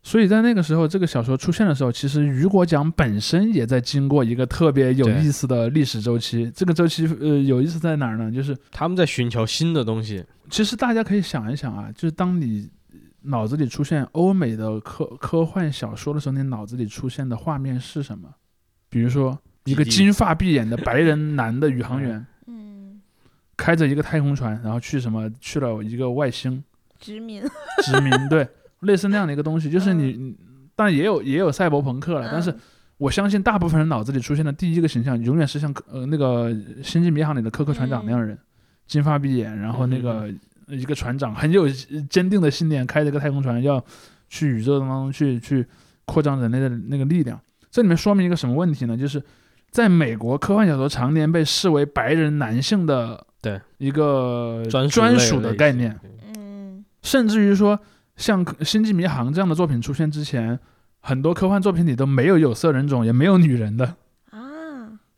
[0.04, 6.50] 所以在那个时候，这个小说出现的时候，其实雨果奖本身也在经过一个特别有意思的历史周期。
[6.56, 8.28] 这个周期，呃，有意思在哪儿呢？
[8.28, 12.68] 就是他们在寻求新的东西，其实大家可以想一想啊，就是当你
[13.22, 18.28] 脑子里出现欧美的科科幻小说的时候，你脑子里出现的画面是什么？
[18.90, 22.26] 比如说一个金发碧眼的白人男的宇航员，嗯，
[23.56, 26.62] 开着一个太空船，然后去什么去了一个外星
[26.98, 27.42] 殖民，
[27.82, 28.48] 殖民， 对，
[28.80, 30.36] 类似那样的一个东西，就是你，你
[30.74, 32.60] 当然也有也有赛博朋克了，但是嗯。
[32.98, 36.50] 我相信大部分人脑子里出现的第一个形象，永远是像呃那个
[36.84, 38.38] 《星际迷航》里的科克船长那样的人，
[38.86, 40.32] 金发碧眼，然后那个
[40.68, 41.68] 一个船长很有
[42.08, 43.84] 坚定的信念，开着个太空船要
[44.28, 45.66] 去宇宙当中去去
[46.04, 47.40] 扩张人类的那个力量。
[47.72, 48.96] 这里面说明一个什么问题呢？
[48.96, 49.20] 就是
[49.72, 53.60] 在美国，科幻小说常年被视为白人男性的对。
[53.76, 56.00] 一个专专属的概念，，
[56.34, 56.82] 嗯。
[57.02, 57.78] 甚至于说，
[58.16, 60.58] 像《星际迷航》这样的作品出现之前，
[61.00, 63.96] 很多科幻作品里都没有有色人种，也没有女人的，
[64.30, 64.38] 啊，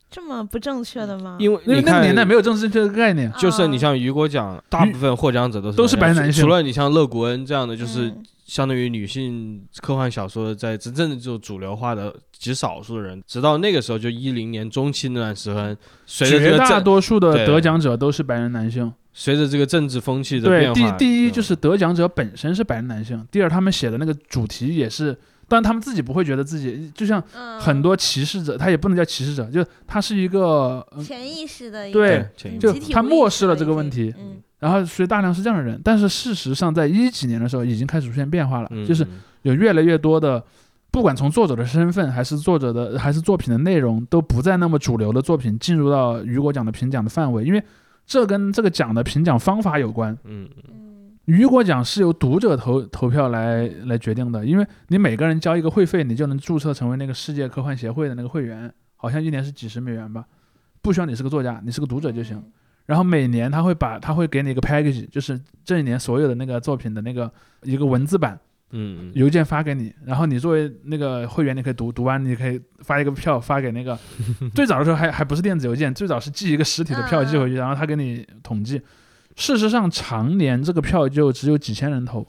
[0.09, 1.37] 这么不正确的吗？
[1.39, 3.31] 因为因为那个年代没有政治正确的概念。
[3.33, 18.93] 就是你像雨果奖，大部分获奖者都是都是白男性除了你像勒古恩这样的，就是嗯相当于女性科幻小说在真正的就主流化的极少数的人，直到那个时候，就一零年中期那段时间，随着这绝大多数的得奖者都是白人男性。
[19.17, 27.59] 随着这个政治风气的对，变化，第第一嗯就是得奖者本身是白人男性，第二他们写的那个主题也是，当然他们自己不会觉得自己，就像嗯。
[27.59, 32.59] 很多歧视者，他也不能叫歧视者，就他是一个，呃潜意识的一对个对潜意识。
[32.59, 34.37] 就他漠视了这个问题嗯。
[34.59, 38.85] 然后所以大量是这样的人，但是事实上在一几年的时候已经开始出现变化了，嗯。
[38.85, 39.09] 就是嗯
[39.43, 40.43] 有越来越多的
[40.91, 47.63] 不管从作者的身份还是作者的还是作品的内容，都不再那么主流的作品进入到雨果奖的评奖的范围，因为
[48.05, 50.17] 这跟这个奖的评奖方法有关。
[50.23, 50.49] 嗯。
[50.67, 50.84] 嗯
[51.25, 60.25] 雨果奖是由读者投投票来来决定的，因为你每个人交一个会费，你就能注册成为那个世界科幻协会的那个会员，好像一年是几十美元吧，
[60.81, 62.43] 不需要你是个作家，你是个读者就行。
[62.85, 67.31] 然后每年他会把他会给你一个 package，就是这一年所有的那个作品的那个
[67.63, 73.97] 一个文字版嗯嗯邮件发给你，然后你作为那个会员，你可以读读完，你可以发一个票发给那个。
[74.53, 78.79] 最早的时候还还不是电子邮件，最早是寄一个实体的票寄回去， 然后他给你统计。
[79.35, 82.25] 事实上，常年这个票就只有几千人投，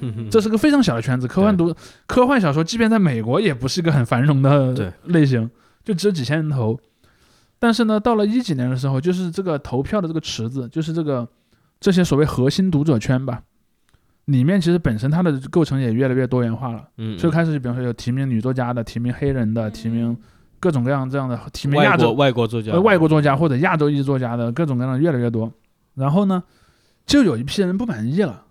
[0.00, 1.26] 嗯，这是个非常小的圈子。
[1.26, 1.74] 科幻读
[2.06, 5.50] 科幻小说，即便在美国也不是一个很繁荣的类型，
[5.82, 6.78] 就只有几千人投。
[7.58, 11.26] 但是呢，到了一几年的时候，就是这个投票的这个池子，就是这个
[11.80, 13.40] 这些所谓核心读者圈吧，
[14.26, 16.82] 里面其实本身它的构成也越来越多元化了。
[16.98, 20.14] 嗯，所以开始，比方说有提名女作家的，提名黑人的，提名
[20.60, 25.50] 各种各样这样的，提名外国亚洲外国作家呃，外国作家或者亚洲裔作家的各种各样的越来越多。
[25.94, 26.42] 然后呢，
[27.06, 28.44] 就有一批人不满意了，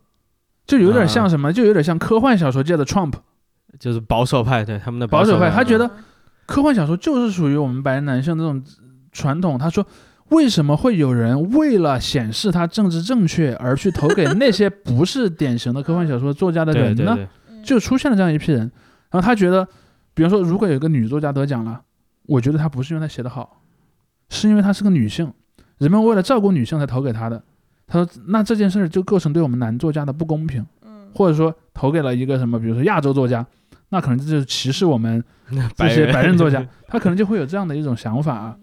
[0.66, 3.14] 就有点像什么，就有点像科幻小说界的 Trump。
[3.80, 5.90] 就是保守派，对他们的保守派派，他觉得
[6.46, 8.62] 科幻小说就是属于我们白人男性这种
[9.14, 9.58] 传统。
[9.58, 9.88] 他说，
[10.28, 17.18] 为什么会有人为了显示他政治正确而去投给那些不是典型的科幻小说作家的人呢？
[17.64, 18.70] 就出现了这样一批人。
[19.10, 19.66] 然后他觉得，
[20.14, 21.82] 比方说，如果有一个女作家得奖了，
[22.24, 23.62] 我觉得她不是因为她写得好，
[24.28, 25.32] 是因为她是个女性，
[25.82, 27.42] 人们为了照顾女性才投给他的。
[27.88, 33.46] 他说，那这件事儿就构成对我们男作家的不公平，嗯或者说投给了一个什么，比如说亚洲作家，
[33.90, 35.22] 那可能这就是歧视我们
[35.76, 38.56] 这些白人作家， 他可能就会有这样的一种想法啊。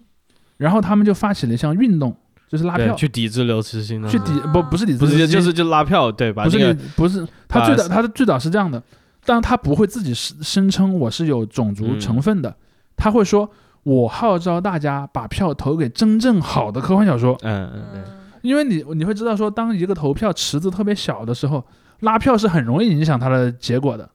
[0.59, 2.17] 然后他们就发起了一项运动，
[2.49, 6.45] 就是拉票去抵制刘慈欣的，去抵不不是抵制就是就拉票，对吧？
[6.45, 8.83] 不是那个不是他最早他的最早是这样的，
[9.25, 12.57] 但他不会自己声声称我是有种族嗯成分的，
[12.97, 13.51] 他会说
[13.89, 18.03] 我号召大家把票投给真正好的科幻小说，嗯嗯对，
[18.43, 21.65] 因为你你会知道说，当一个投票池子特别小的时候，
[22.01, 24.11] 拉票是很容易影响它的结果的。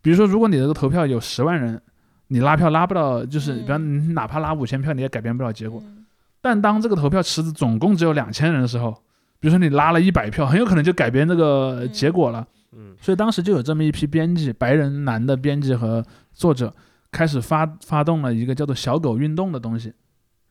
[0.00, 1.82] 比如说，如果你这个投票有十万人，
[2.28, 5.82] 你拉票拉不到，就是嗯比方你哪怕拉五千票，你也改变不了结果。
[5.84, 6.04] 嗯
[6.40, 8.92] 但当这个投票池子总共只有两千人的时候，
[9.40, 12.46] 比如说你拉了一百票，很有可能就改变这个结果了。
[12.76, 16.72] 嗯所以当时就有这么一批编辑，白人男的编辑和作者
[17.14, 19.92] 开始发发动了一个叫做“小狗运动”的东西。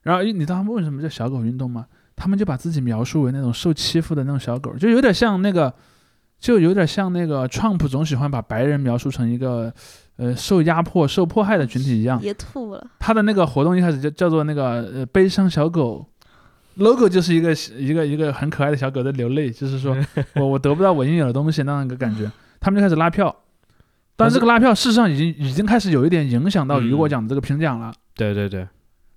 [0.01, 1.85] 然后，诶你知道他们为什么叫小狗运动吗？
[2.15, 5.73] 他们就把自己描述为那种受欺负的那种小狗，就有点像那个，
[6.39, 9.73] 就有点像那个 Trump 总喜欢把白人描述成一个
[10.17, 12.19] 呃受压迫、受迫害的群体一样。
[12.19, 16.05] 别吐了，他的那个活动一开始就叫做那个呃悲伤小狗
[16.75, 19.97] ，logo 就是一个一个一个很可爱的小狗在流泪，就是说
[20.35, 22.31] 我我得不到我应有的东西那样一个感觉。
[22.59, 23.35] 他们就开始拉票，
[24.15, 27.91] 但是这个拉票事实上已经已经开始有一点影响到雨果奖的这个评奖了。
[28.15, 28.67] 对对对，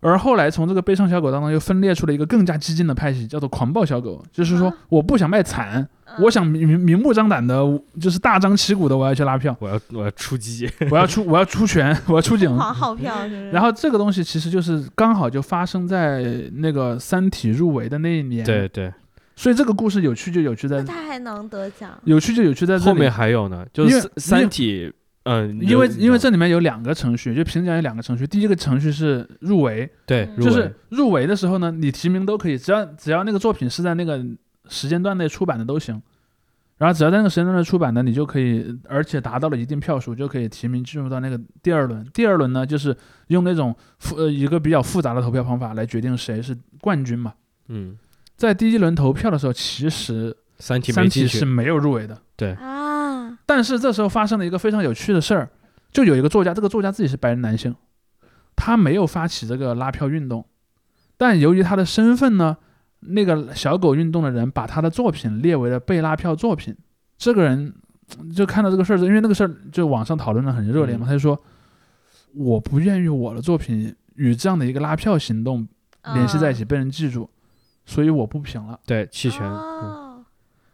[0.01, 7.57] 而后来从这个悲伤小狗当中又分裂出了一个更加激进的派系，叫做狂暴小狗，就是说啊我不想卖惨，嗯我想明明明目张胆的，
[8.01, 12.57] 就是大张旗鼓的我要去拉票，我要我要出击，我要出我要出拳，我要出警疯。
[12.57, 13.51] 狂号票是不是？
[13.51, 18.91] 然后这个东西其实就是刚好就发生在那个《三体》入围的那一年，对，对，
[19.37, 21.97] 所以这个故事有趣就有趣在那他还能得奖？
[22.05, 24.93] 有趣就有趣在这里后面还有呢，就因为是三三体，
[25.25, 34.25] 嗯，因为因为这里面有两个程序，就评奖有两个程序，第一个程序是入围，对嗯就是入围入围的时候呢，你提名都可以，只要只要那个作品是在那个
[34.69, 36.03] 时间段内出版的都行。
[36.79, 42.07] 然后只要在那个时间段内出版的，你就可以，而且达到了一定票数，就可以提名进入到那个第二轮。
[42.13, 42.95] 第二轮呢，就是
[43.29, 47.33] 用那种复呃一个比较复杂的投票方法来决定谁是冠军嘛。
[47.69, 47.97] 嗯，
[48.37, 52.21] 在第一轮投票的时候，其实三体《三体》是没有入围的。
[52.53, 55.49] 啊，但是这时候发生了一个非常有趣的事儿，
[55.91, 57.75] 就有一个作家，这个作家自己是白人男性，
[58.55, 60.45] 他没有发起这个拉票运动，
[61.17, 62.59] 但由于他的身份呢，
[63.01, 66.77] 那个小狗运动的人把他的作品列为了被拉票作品。
[67.17, 67.73] 这个人
[68.35, 71.43] 就看到这个事儿，因为那个事儿就网上讨论的很热烈嘛，嗯他就说
[72.37, 75.67] ：“我不愿意我的作品与这样的一个拉票行动
[76.13, 77.31] 联系在一起，被人记住，
[77.87, 79.51] 所以我不评了。”对弃权，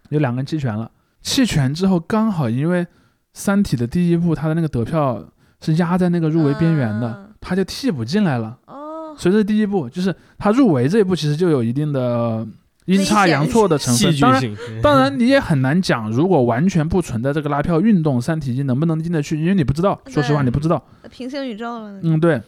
[0.08, 0.90] 有两个人弃权了。
[1.20, 2.84] 弃权之后，刚好因为
[3.32, 5.24] 《三体》的第一部，他的那个得票
[5.60, 8.56] 是压在那个入围边缘的，嗯他就替补进来了。
[8.66, 12.46] 哦，所以这是第一步，就是他入围这一步，其实就有一定的
[12.86, 14.12] 阴差阳错的成分。
[14.12, 20.00] 戏剧当然，当然你也很难讲，如果完全不存在这个拉票运动，《三体》能不能进得去，因为你不知道。
[20.06, 20.84] 说实话，你不知道。
[21.10, 22.40] 平行宇宙了，嗯，对，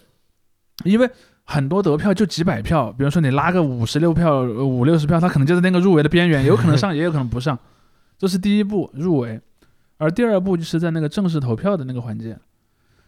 [0.85, 1.11] 因为
[1.45, 7.59] 很多得票就几百票，比如说你拉个五十六票、呃五六十票，他可能就在那个入围的边缘，有可能上，也有可能不上。
[8.19, 9.41] 这是第一步入围，
[9.99, 12.37] 而第二步就是在那个正式投票的那个环节。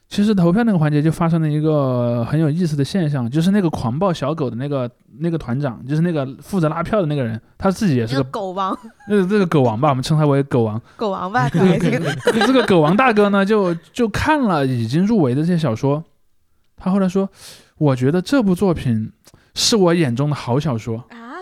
[0.08, 8.78] 其实投票那个环节就发生了一个很有意思的现象，就是那个狂暴小狗的那个那个团长，就是那个负责拉票的那个人，他自己也是个个狗王，
[9.08, 10.80] 那个这个狗王吧，我们称他为狗王。
[10.96, 11.48] 狗王吧。
[11.48, 16.04] 这个狗王大哥呢，就就看了已经入围的这些小说，
[16.76, 17.28] 他后来说，
[17.78, 19.12] 我觉得这部作品
[19.54, 21.36] 是我眼中的好小说，啊，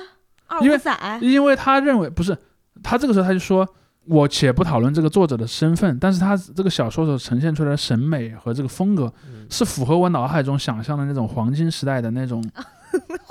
[0.47, 2.37] 二因为五仔，因为他认为不是
[2.83, 3.67] 他这个时候他就说，
[4.07, 9.47] 我且不讨论这个作者的身份，但是他这个小说所呈现出来的审美和这个风格嗯。
[9.49, 12.43] 是符合我脑海中想象的那种 黄金时代的那种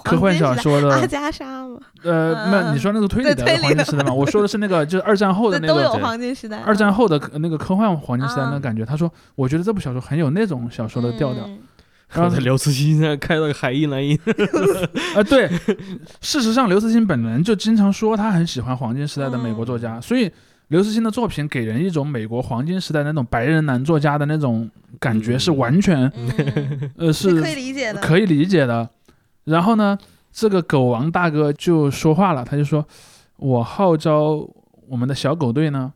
[0.04, 2.76] 科幻小说的阿加莎吗，呃，那嗯。
[2.76, 4.14] 你说那个推理的黄金时代吗？
[4.14, 5.96] 我说的是那个就是二战后的 对，都有那个。
[5.98, 6.60] 对黄金时代。
[6.60, 8.60] 二战后的那个科幻黄金时代那个啊。
[8.60, 11.44] 感觉，他说，我觉得这部小说很有那种小说的调调。
[11.48, 11.60] 嗯
[12.14, 14.18] 然后在刘慈欣身上开了个海印蓝印，
[15.16, 15.50] 啊，对，
[16.22, 20.32] 事实上，刘慈欣本人就经常说他很喜欢黄金时代的美国作家，所以
[20.68, 28.02] 刘慈欣的作品给人一种美国黄金时代那种白人男作家的那种感觉，嗯是完全嗯，呃是可以理解的。
[28.02, 28.90] 可以理解的。
[29.46, 29.98] 然后呢，
[30.32, 32.86] 这个狗王大哥就说话了，他就说
[33.38, 34.48] ：“我号召
[34.88, 35.92] 我们的小狗队呢，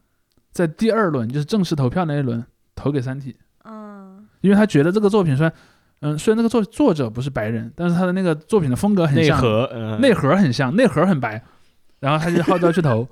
[0.51, 2.43] 在第二轮就是正式投票那一轮
[2.75, 3.31] 投给《三体》，
[3.63, 4.25] 嗯。
[4.41, 5.51] 因为他觉得这个作品虽然，
[6.01, 11.43] 嗯，虽然那个作作者不是白人，但是他的那个作品的风格很内像，核，嗯内核很像，内核很白，
[11.99, 13.07] 然后他就号召去投。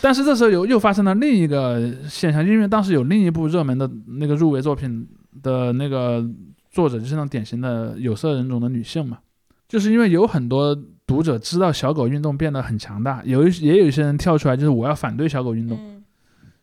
[0.00, 5.06] 但是这时候又又发生了另一个现象，因为当时有另一部热门的那个入围作品
[5.42, 6.24] 的那个
[6.70, 9.18] 作者就是那种典型的有色人种的女性嘛，
[9.68, 16.02] 就是因为有很多读者知道小狗运动变得很强大，有一也有一些人跳出来就是我要反对小狗运动，嗯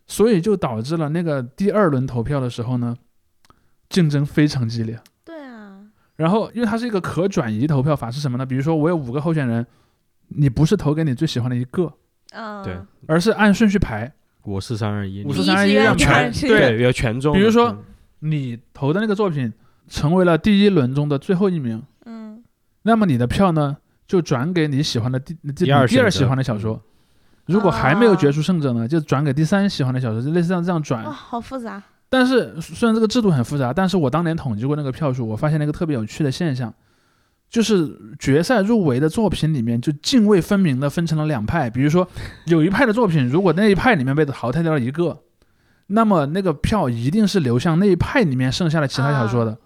[0.05, 2.95] 所以就导致了那个第二轮投票的时候呢，
[3.89, 4.99] 竞争非常激烈。
[6.15, 8.45] 然后，因为它是一个可转移投票法，是什么呢？
[8.45, 9.65] 比如说，我有五个候选人，
[10.27, 11.91] 你不是投给你最喜欢的一个，
[12.33, 14.11] 嗯，对而是按顺序排。
[14.43, 17.39] 我是三二一，五第四三二一让全对，要全中的。
[17.39, 17.83] 比如说嗯
[18.19, 19.51] 你投的那个作品
[19.87, 22.43] 成为了第一轮中的最后一名，嗯
[22.81, 26.81] 那么你的票呢就转给你喜欢的第第第二第二喜欢的小说。
[27.45, 31.11] 如果还没有决出胜者呢，就转给第三喜欢的小说，就类似这样这样转哇，。
[31.11, 31.81] 好复杂。
[32.13, 36.71] 但是虽然这个制度很复杂，但是我当年统计过那个票数，我发现了一个特别有趣的现象，
[37.49, 41.71] 就是决赛入围的作品里面就泾渭分明的分成了两派。
[41.71, 42.07] 比如说
[42.45, 45.23] 有一派的作品，如果那一派里面被淘汰掉了一个，
[45.87, 49.57] 那么那个票一定是流向那一派里面剩下的其他小说的，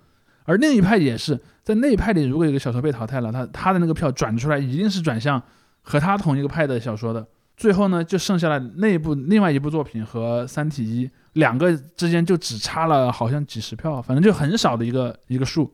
[0.45, 5.43] 而另一派也是在那一派里，如果有个小说被淘汰了，他他的那个票转出来一定是转向
[5.81, 7.27] 和他同一个派的小说的。
[7.57, 15.73] 最后呢，就剩下了那一部另外一部作品和《三体一》两个之间就只差了好像几十票，反正就很少的一个一个数。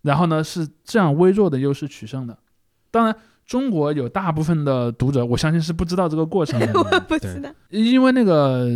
[0.00, 2.38] 然后呢，是这样微弱的优势取胜的。
[2.90, 7.50] 当然，中国有大部分的读者，我相信是不知道这个过程的， 我不对知道。
[7.68, 8.66] 因为那个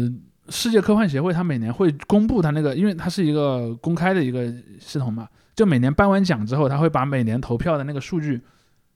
[0.51, 8.39] 世界科幻协会，它每年会公布它那个，因为它是一个公开的一个系统嘛，就每年颁完奖之后，它会把每年投票的那个数据。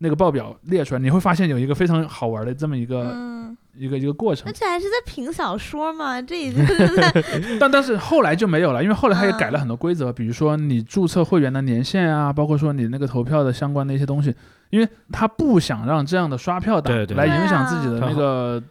[0.02, 4.46] 那个报表列出来，你会发现有一个非常好玩的这么一个、嗯，一个一个过程。
[4.46, 4.52] 那。
[4.52, 6.20] 这还是在评小说吗？
[6.20, 7.24] 这已经是在
[7.60, 14.34] 但但是后来就没有了，因为后来他也改了很多规则，比如说你注册会员的年限啊，包括说你那个投票的相关的一些东西，
[14.70, 18.62] 因为他不想让这样的刷票党来影响自己的那个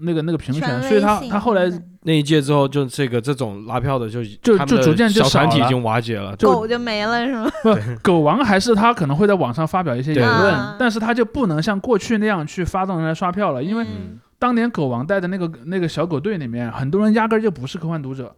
[0.00, 6.34] 那个那个评选，威所以他他后来的那一届之后，就这个这种拉票的就就就逐渐就小团体已经瓦解了。
[6.36, 7.50] 就狗就没了是吗？
[7.62, 18.34] 不狗王还是他可能会在网上发表一些言论啊，但是他就不能像过去那样去发动人来刷票了，因为嗯当年狗王带的那个那个小狗队里面，很多人压根儿就不是科幻读者。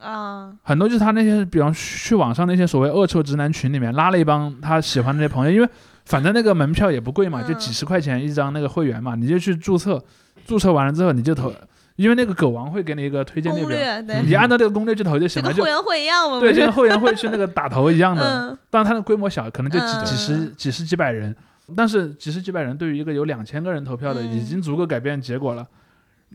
[0.00, 5.68] 啊，很多就是他那些，比方去网上那些所谓恶臭直男群里面拉了一帮他喜欢的那些朋友，因为
[6.04, 10.02] 反正那个门票也不贵嘛，嗯就几十块钱一张那个会员嘛，你就去注册，
[10.46, 11.50] 注册完了之后你就投，
[11.96, 18.58] 因为那个狗王会给你一个推荐列表，你按照这个攻略去投就就行了，就跟后援会一样嘛，对，就跟后援会去那个打头一样的，嗯。
[18.68, 20.04] 当然它的规模小，可能就几嗯。
[20.04, 21.34] 几十几十几百人，
[21.76, 24.32] 但是几十几百人对于一个有两千个人投票的，嗯。
[24.32, 25.66] 已经足够改变结果了。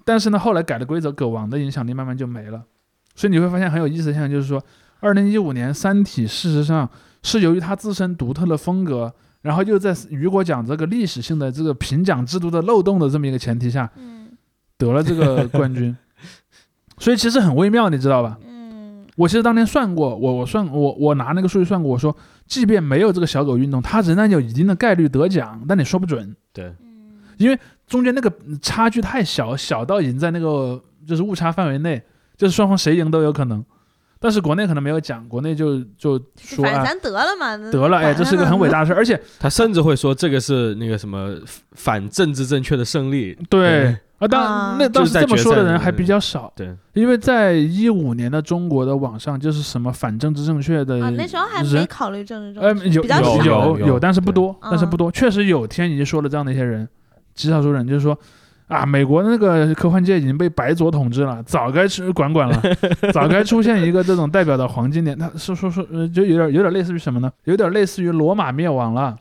[0.05, 2.63] 但是呢，后来改了规则，狗王的影响力慢慢就没了。
[3.15, 4.63] 所以你会发现很有意思的现象，就是说，
[5.01, 6.89] 二零一五年《三体》事实上
[7.21, 14.18] 是由于它自身独特的风格，然后又在雨果奖这个历史性的这个评奖制度的漏洞的这么一个前提下，嗯
[14.79, 15.95] 得了这个冠军。
[16.97, 18.39] 所以其实很微妙，你知道吧？
[18.43, 22.15] 嗯我其实当年算过，我我算我我拿那个数据算过，我说，
[22.47, 26.73] 即便没有这个小狗运动，它仍然有一定的概率得奖，但你说不准，对，
[27.35, 32.01] 因为中间那个差距太小，小到已经在那个就是误差范围内，
[32.37, 33.61] 就是双方谁赢都有可能。
[34.21, 41.35] 但是国内可能没有讲，国内就就说啊，反正咱得了嘛，得了，哎，这是一个很伟大的事儿，而且他甚至会说这个是那个什么
[41.73, 43.37] 反政治正确的胜利。
[43.49, 53.43] 对，啊，当啊那当时这么说的人还比较少，对，因为在一五年的中国的网上，就是什么反政治正确的啊，那时候还人没考虑政治呃，正确，有。
[53.43, 56.87] 有有有但是不多，但是嗯不多，确实有天怡说了这样的一些人，
[57.33, 58.17] 极少数人就是说。
[58.69, 62.61] 啊，美国的那个科幻界已经被白左统治了，早该去管管了，
[63.11, 65.17] 早该出现一个这种代表的黄金年。
[65.17, 67.31] 他说说说，呃，就有点有点类似于什么呢？
[67.45, 69.15] 有点类似于罗马灭亡了。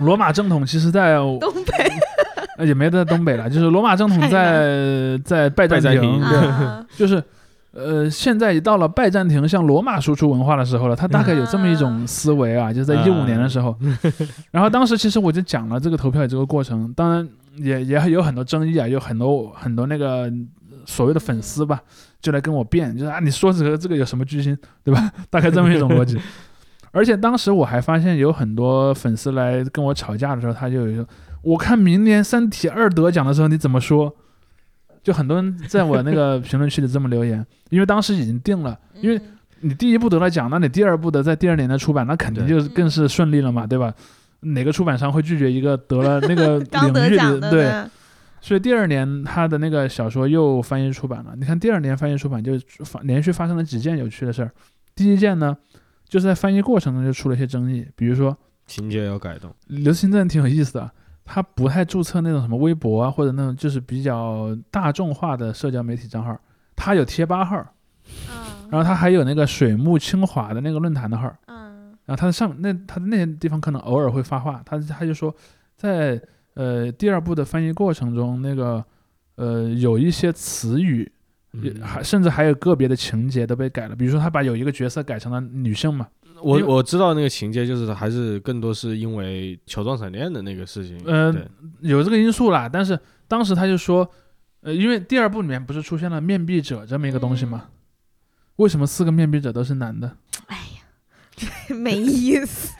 [0.00, 1.90] 罗马正统其实在东北
[2.60, 7.22] 呃也没在东北了， 就是罗马正统在在拜占庭庭，对，啊，就是
[7.72, 13.76] 呃，现在到了拜占庭向罗马输出文化的时候了，他大概有这么一种思维啊，就是在一五年的时候。
[14.50, 20.30] 然后当时其实我就讲了这个投票这个过程，当然也也有很多争议啊，有很多很多那个
[20.84, 21.80] 所谓的粉丝吧，
[22.20, 25.10] 就来跟我辩，就是啊，你说这个这个有什么居心，对吧？
[25.30, 26.20] 大概这么一种逻辑。
[26.92, 31.06] 而且当时我还发现有很多粉丝来跟我吵架的时候，他就有说，
[31.42, 34.14] 我看明年《三体二》得奖的时候你怎么说？
[35.02, 39.22] 就很多人在我那个评论区里这么留言，因为当时已经定了，因为嗯
[39.62, 43.94] 你第一部得了奖，那你第二部的在第二年的出版，那肯定就是更是顺利了嘛，对吧？
[44.40, 46.58] 哪个出版商会拒绝一个得了那个
[46.92, 47.84] 领域的，里对？
[48.40, 51.34] 所以第二年他的那个小说又翻译出版了。
[51.36, 54.50] 你看第二年翻译出版就发连续发生了几件有趣的事儿。
[54.94, 55.54] 第一件呢，
[56.08, 58.34] 就是在翻译过程中就出了一些争议，比如说
[58.66, 60.90] 情节要改动，刘慈欣这人挺有意思的，
[61.32, 66.36] 他不太注册那种什么微博啊，或者那种就是比较大众化的社交媒体账号，
[66.74, 67.56] 他有贴吧号，
[68.28, 68.68] 嗯。
[68.68, 71.96] 然后他还有那个水木清华的那个论坛的号，嗯。
[72.04, 75.32] 然后他的上那他的那些地方可能偶尔会发话，他他就说
[75.76, 76.20] 在
[76.54, 78.84] 呃第二部的翻译过程中，那个
[79.36, 81.08] 呃有一些词语，
[81.80, 86.08] 还甚至还有个别的情节都被改了，比如说他把有一个角色改成了女性嘛，
[86.42, 91.34] 我我知道那个情节就是还是更多是因为球状闪电的那个事情，呃
[91.80, 94.08] 有这个因素啦，但是当时他就说，
[94.62, 97.64] 呃，因为第二部里面不是出现了面壁者这么一个东西吗？
[98.56, 100.16] 为什么四个面壁者都是男的？
[100.46, 102.76] 哎呀没意思。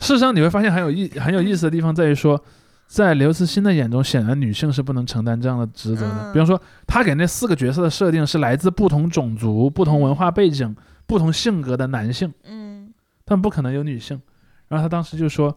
[0.00, 2.40] 事实上，你会发现很有意很有意思的地方在于说，
[2.86, 6.30] 在刘慈欣的眼中，显然女性是不能承担这样的职责的。
[6.30, 10.76] 嗯比方说，他给那四个角色的设定是来自不同种族、不同文化背景、
[11.06, 12.65] 不同性格的男性，嗯
[13.26, 14.18] 但不可能有女性。
[14.68, 15.54] 然后他当时就说，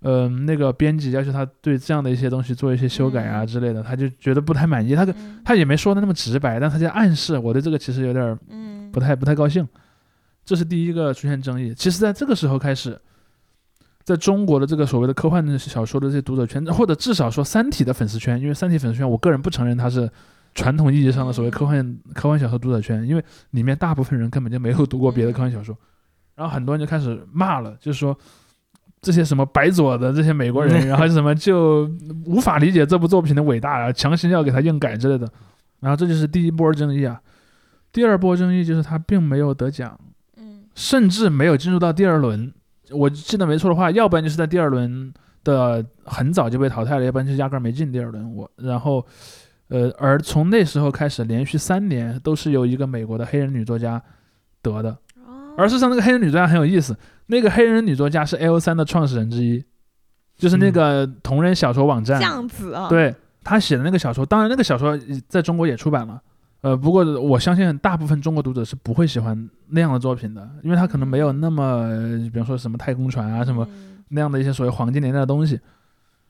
[0.00, 4.94] 嗯、那个编辑要求他对这样的一些东西做一些修改啊嗯之类的，他就觉得不太满意。
[4.96, 8.38] 他嗯他也没说的那么直白，但他就暗示我对这个其实有点
[8.90, 9.66] 不太不太高兴。
[10.44, 11.72] 这是第一个出现争议。
[11.74, 12.98] 其实，在这个时候开始，
[14.02, 20.10] 在中国的这个所谓的科幻小说的这些读者圈，或者至少说《三体》的粉丝圈，因为《三体》粉丝圈，我个人不承认它是
[20.54, 25.76] 传统意义上的所谓科幻科幻小说读者圈，因为里面大部分人根本就没有读过别的科幻小说。
[26.40, 28.16] 然后很多人就开始骂了，就是说
[29.02, 31.86] 这些什么白左的这些美国人， 然后什么就
[32.24, 35.30] 无法理解这部作品的伟大然后，强行要给他硬改之类的。
[35.80, 37.20] 然后这就是第一波争议啊。
[37.92, 40.00] 第二波争议就是他并没有得奖，
[40.38, 42.50] 嗯甚至没有进入到第二轮。
[42.90, 45.12] 我记得没错的话，要不然就是在第二轮
[45.44, 48.34] 的很早就被淘汰了，要不然就压根儿没进第二轮。
[48.34, 49.04] 我然后，
[49.68, 54.02] 呃，而从那时候开始，连续三年都是由一个美国的黑人女作家
[54.62, 54.96] 得的。
[55.60, 56.96] 哦而事实上，那个黑人女作家很有意思，
[57.26, 59.62] 那个黑人女作家是 L 三的创始人之一，
[60.36, 62.18] 就是那个同人小说网站。
[62.18, 64.98] 这样子啊，，对他写的那个小说，当然那个小说
[65.28, 66.20] 在中国也出版了，
[66.62, 75.60] 呃，不过我相信大部分中国读者是不会喜欢那样的作品的，因为他可能没有那么，呃比方说什么太空船啊什么嗯那样的一些所谓黄金年代的东西，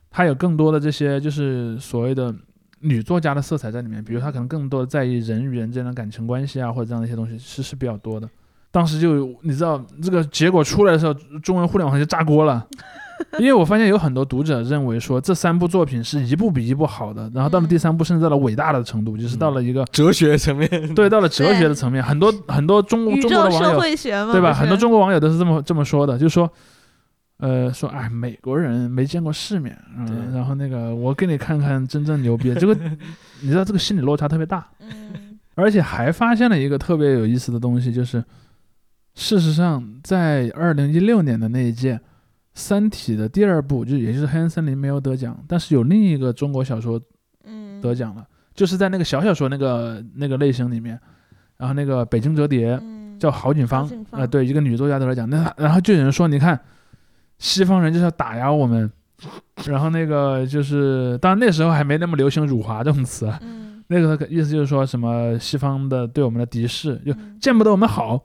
[0.09, 2.33] 他有更多的这些就是所谓的
[2.79, 8.27] 女作家的色彩在里面，比如她可能更多的在意人与人之间的感情关系啊，或者这样的一些东西是是比较多的。
[8.71, 11.13] 当时就你知道这个结果出来的时候，
[11.43, 12.65] 中文互联网上就炸锅了。
[13.37, 24.51] 因为我发现有很多读者认为说这三部作品是一部比一部好的，然后到了第三部甚至到了伟大的程度，就是到了一个哲学层面，对到了哲学的层面，很多 很多中宇中国的网友会学嘛，对吧？
[24.51, 26.51] 很多中国网友都是这么这么说的，就是说，
[27.37, 32.75] 呃，说哎，美国人没见过世面，嗯，然后那个我给你看看真正牛逼，这个
[33.41, 35.37] 你知道这个心理落差特别大，嗯。
[35.53, 38.23] 而且还发现了一个特别有意思的东西，就是
[39.15, 41.99] 事实上在二零一六年的那一届。
[42.53, 47.01] 《三体》的第二部，就也就是《黑暗森林》没有得奖，但是有另一个中国小说
[47.45, 50.99] 嗯得奖了，就是在那个小小说那个那个类型里面，
[51.55, 55.27] 然后那个《北京折叠》，嗯叫郝景芳郝景，芳呃，对，一个女作家得了奖。
[55.29, 56.59] 那然后就有人说，你看，
[57.37, 58.91] 西方人就是要打压我们，
[59.65, 63.31] 然后那个就是，当然那时候还没那么流行“辱华”这种词
[63.87, 68.21] 那个意思就是说什么西方的对我们的敌视，就嗯见不得我们好。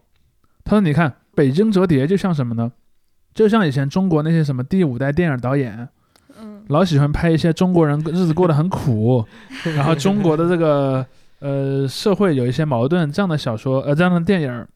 [0.67, 2.73] 他说，你看，北京折叠就像什么呢？
[3.33, 5.89] 就像以前中国那些什么第五代电影导演，
[6.41, 9.25] 嗯老喜欢拍一些中国人日子过得很苦，
[9.77, 11.07] 然后中国的这个
[11.39, 14.67] 呃社会有一些矛盾这样的小说，呃这样的电影儿，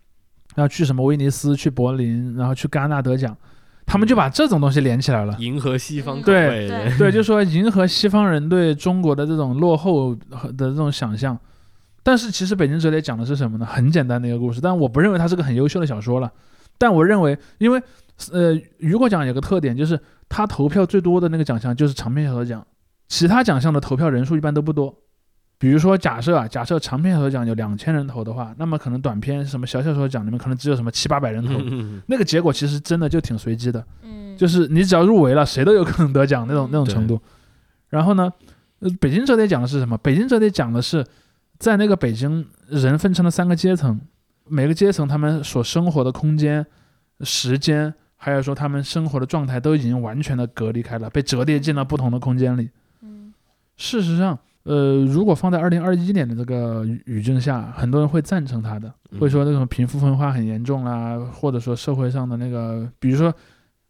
[0.54, 3.36] 然后去什么威尼斯、去柏林，然后去戛纳得奖，
[3.84, 5.34] 他们就把这种东西连起来了。
[5.40, 11.36] 迎合西方对对对，就说迎合西方人对中国的这种落后和的这种想象。
[12.02, 13.66] 但是其实《北京折叠》讲的是什么呢？
[13.66, 16.30] 很简单的一个故事，但我不认为它是个很优秀的小说了。
[16.78, 17.82] 但我认为，因为
[18.32, 22.66] 呃，雨果奖有个特点，就是他投票最多的那个奖项就是长篇小说奖，
[23.08, 24.94] 其他奖项的投票人数一般都不多。
[25.58, 33.84] 比如说，假设啊，假设长篇小说奖有两千人投的话，那么可能短篇什么小小说奖里面可能只有什么七八百人投，嗯那个结果其实真的就挺随机的。
[34.02, 37.20] 嗯，就是你只要入围了，谁都有可能得奖那种那种程度。
[37.90, 38.32] 然后呢，
[38.78, 39.98] 呃，北京折叠讲的是什么？
[39.98, 41.04] 北京折叠讲的是，
[41.60, 44.00] 在那个北京人分成了三个阶层，
[44.48, 46.66] 每个阶层他们所生活的空间、
[47.20, 52.70] 时间，还有说他们生活的状态都已经完全的隔离开了，被折叠进了不同的空间里。
[53.02, 53.32] 嗯
[53.76, 63.32] 事实上，呃，如果放在二零二一年的这个语语境下，很多人会赞成他的，会说那种贫富分化很严重啦，或者说社会上的那个，比如说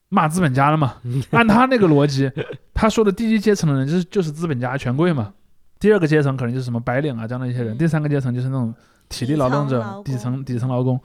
[0.08, 0.96] 骂资本家了嘛。
[1.30, 2.30] 按他那个逻辑，
[2.74, 5.32] 他说的第一阶层的人就是就是资本家权贵嘛，
[5.80, 8.72] 第二个阶层可能就是什么白领啊这样的一些人，嗯第三个阶层就是那种
[9.08, 11.00] 体力劳动者底层、底层劳工。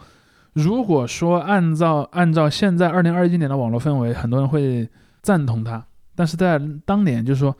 [0.53, 4.87] 如果说按照按照现在二零二一年的网络氛围，很多人会
[5.21, 7.55] 赞同他，但是在当年就是说，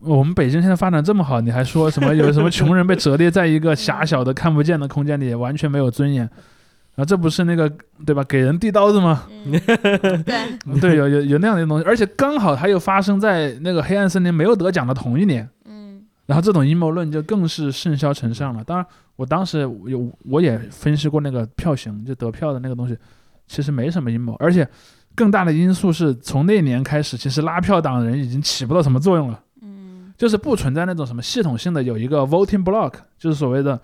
[0.00, 6.28] 我们北京现在发展这么好，你还说什么有什么穷人被折叠在一个狭小的看不见的空间里，完全没有尊严
[6.96, 7.04] 啊？
[7.04, 7.70] 这不是那个
[8.04, 8.22] 对吧？
[8.24, 9.24] 给人递刀子吗？
[9.30, 9.52] 嗯，
[10.24, 15.61] 对，对，有有有那样的东西，而且刚好它又发生在那个黑暗森林没有得奖的同一年，嗯
[16.32, 18.64] 然后这种阴谋论就更是甚嚣尘上了。
[18.64, 22.96] 当然，我当时有我也分析过那个票型，就得票的那个东西，
[23.46, 24.66] 其实没什么阴谋，而且
[25.14, 29.44] 更大的因素是从那年开始，其实拉票党人已经起不到什么作用了。
[29.60, 33.78] 嗯就是不存在那种什么系统性的有一个 voting block，就是所谓的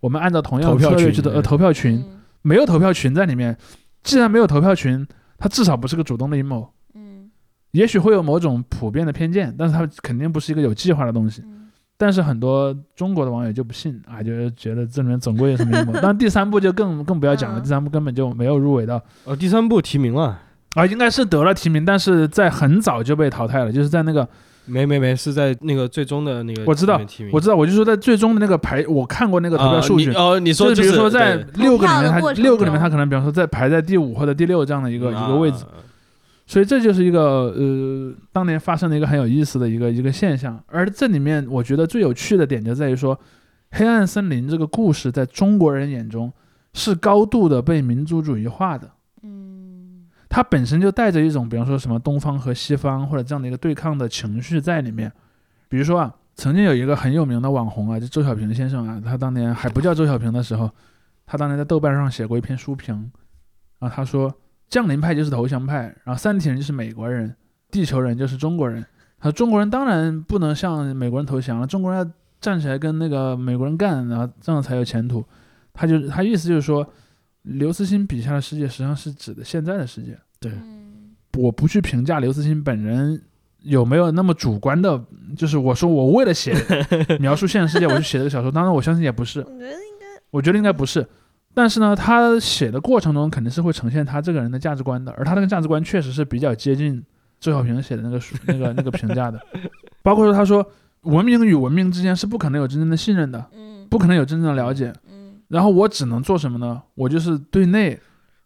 [0.00, 3.56] 我们按照同样投票策略去的呃投票群，嗯没有投票群在里面。
[4.02, 5.06] 既然没有投票群，
[5.38, 7.30] 它至少不是个主动的阴谋，嗯
[7.70, 11.40] 也许会有某种普遍的偏见，但是它肯定不是一个有计划的东西。
[11.46, 11.63] 嗯
[11.96, 15.78] 但是很多中国的网友就不信啊，就是觉得这里面总归有什么。
[15.78, 15.92] 阴谋。
[15.94, 17.62] 当然第三部就更更不要讲了，嗯。
[17.62, 19.00] 第三部根本就没有入围到。
[19.24, 20.38] 哦，第三部提名了，
[20.74, 24.28] 啊，应该是得了提名，但是在很早就被淘汰了，就是在那个
[24.66, 32.80] 没没没，是在那个最终的那个我知道提名，我知道，我就说在最终的那个排，我看过那个投票啊数据，你哦，你说就是比如说在六个里面，他六个里面中。
[32.80, 35.78] 他可能比方说在排在第五或者第六这样的一个、一个位置，啊
[36.46, 37.20] 所以这就是一个
[37.56, 40.62] 呃当年发生的一个很有意思的一个一个现象。
[40.66, 43.16] 而这里面我觉得最有趣的点就在于说，
[43.70, 46.32] 《黑暗森林》这个故事在中国人眼中
[46.74, 48.90] 是高度的被民族主义化的，
[49.22, 55.10] 嗯它本身就带着一种比方说什么东方和西方或者这样的一个对抗的情绪在里面。
[55.68, 60.70] 比如说啊，曾经有一个很有名的网红啊，就周小平先生啊，他当年还不叫周小平的时候，
[61.24, 63.10] 他当年在豆瓣上写过一篇书评，
[63.78, 64.32] 然后他说
[64.68, 67.34] 降临派就是投降派，然后三体人就是美国人，
[67.70, 68.84] 地球人就是中国人。
[69.18, 75.24] 他说中国人当然不能向美国人投降了，中国人要站起来跟那个美国人干，然后这样才有前途。
[75.72, 76.86] 他就他意思就是说，
[77.42, 80.18] 刘慈欣笔下的世界实际上是指的现在的世界。
[80.38, 80.52] 对
[81.38, 83.20] 我不去评价刘慈欣本人
[83.62, 85.02] 有没有那么主观的，
[85.36, 86.54] 就是我说我为了写
[87.18, 91.06] 描述现实世界，我去写这个小说，当然我相信也不是，我觉得应该我觉得应该不是。
[91.54, 97.00] 但是呢，他写的过程中肯定是会呈现他这个人的价值观的，而他那个价值观确实是比较接近
[97.38, 99.40] 周小平写的那个书、 那个那个评价的，
[100.02, 100.66] 包括说他说
[101.02, 106.82] 文明与文明之间是不可能有真正的信任的，嗯不可能有真正的了解，嗯然后我只能做什么呢？
[106.96, 108.00] 我就是对内，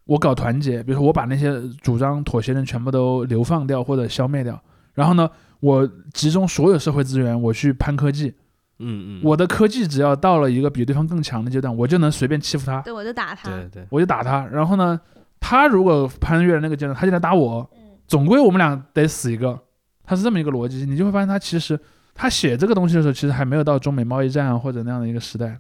[0.05, 4.61] 我搞团结，比如说我把那些主张妥协人全部都流放掉或者消灭掉。
[4.93, 5.31] 然后呢，
[5.61, 8.35] 我集中所有社会资源，我去攀科技。
[8.81, 14.47] 嗯嗯，我的科技只要到了一个比对方更强的阶段，我就能随便欺负他，对，我就打他，对对，我就打他。
[14.47, 15.01] 然后呢，
[15.41, 19.59] 他如果攀越了那个阶段，他就来打我，嗯总归我们俩得死一个。
[20.05, 21.79] 他是这么一个逻辑，你就会发现他其实
[22.15, 25.59] 他写这个东西的时候，其实还没有到中美贸易战啊或者那样的一个时代。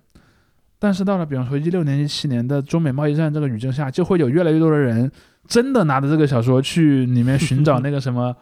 [0.78, 5.10] 但是到了比方说一六年、一七年的中美贸易战这个语境下，就会有越来越多的人
[5.46, 8.36] 真的拿着这个小说去里面寻找那个什么，嗯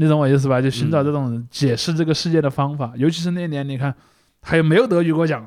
[0.00, 0.62] 你懂我意思吧？
[0.62, 2.92] 就寻找这种解释这个世界的方法。
[2.96, 3.92] 尤其是那年，你看
[4.40, 5.44] 还有没有得雨果奖，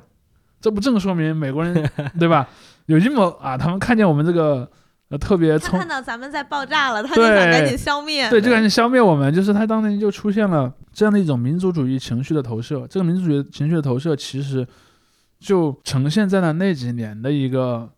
[0.59, 1.89] 这不正说明美国人
[2.19, 2.49] 对吧？
[2.87, 3.57] 有阴谋啊！
[3.57, 4.69] 他们看见我们这个
[5.07, 9.33] 呃特别他聪看到咱们在爆炸了，他就想赶紧消灭，对，就赶紧消灭我们。
[9.33, 12.85] 就是他当年就出现了这样的一种民族主义情绪的投射。
[12.89, 14.67] 这个民族主义情绪的投射，其实
[15.39, 17.89] 就呈现在了那几年的一个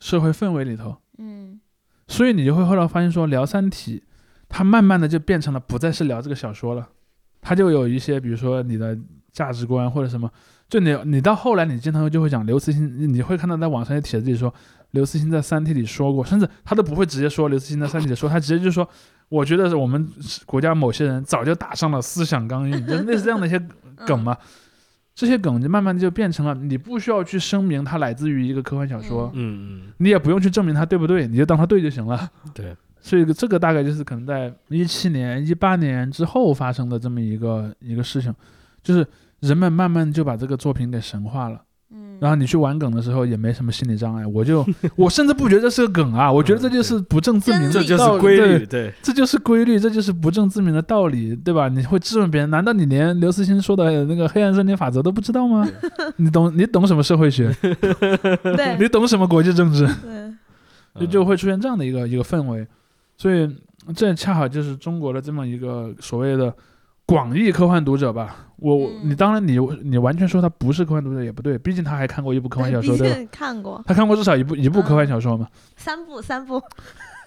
[0.00, 0.96] 社会氛围里头。
[1.18, 1.60] 嗯
[2.08, 4.02] 所以你就会后来发现说，聊《三体》，
[4.52, 6.86] 它慢慢的就变成了不再是聊这个小说了，
[7.40, 8.96] 他就有一些比如说你的
[9.32, 10.30] 价值观或者什么，
[10.68, 14.52] 就你你到后来你经常就会讲刘慈欣，你会看到在网上有帖子里说
[14.90, 18.86] 刘慈欣在《三体》里说过，甚至他都不会直接说刘慈欣在《三体》里说，他直接就说，
[19.30, 20.06] 我觉得是我们
[20.44, 23.58] 国家某些人早就打上了思想钢印，就类似这样的一些
[24.06, 24.36] 梗嘛。
[25.14, 32.30] 这些梗就慢慢就变成了，你不需要去声明它来自于一个科幻小说，嗯嗯，你也不用去证明它对不对，你就当它对就行了。
[32.54, 38.32] 对，所以这个大概就是可能在一七年、一八年之后发生的这么一个一个事情，
[38.82, 39.06] 就是
[39.40, 41.60] 人们慢慢就把这个作品给神化了。
[41.94, 44.64] 嗯，然后你去玩梗的时候也没什么心理障碍，我就
[44.96, 51.68] 我甚至不觉得这是个梗啊，我觉得这就是不证自明的真理这就道理对是规律，对，这就是规律，这就是不证自明的道理，对吧？
[51.68, 55.68] 你会质问别人，难道你连刘慈欣说的那个黑暗森林法则都不知道吗？
[56.16, 57.54] 你懂你懂什么社会学？
[57.60, 59.86] 对你懂什么国际政治？
[60.94, 62.66] 对，就就会出现这样的一个一个氛围，
[63.22, 63.48] 所以
[63.94, 66.52] 这恰好就是中国的这么一个所谓的
[67.06, 68.48] 广义科幻读者吧。
[68.56, 73.14] 我你当然你你完全说他不是科幻读者也不对，毕竟他还看过一部科幻小说，对吧？
[73.14, 75.46] 毕竟看过他看过至少一部一部科幻小说嘛？
[75.76, 76.60] 三部，三部，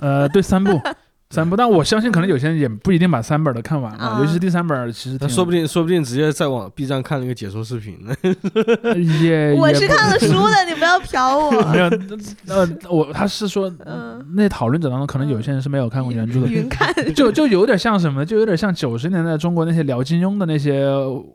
[0.02, 0.78] 呃，对，三部。
[1.36, 4.20] 三部，但我相信可能有些人也不一定把三本都看完了，啊。
[4.20, 8.16] 尤其是第三本，其实他说不定说不定直接在网 B 站看了一个解说视频呢。
[9.22, 11.52] 也 我是看了书的，你不要瞟我。
[11.72, 11.90] 没我。
[11.90, 14.24] 有，呃，我他是说，嗯。
[14.36, 20.86] 那讨论者当中可能有些人是没有看过原著的，云看，就就有点像什么，就有点像九十年代中国那些聊金庸的那些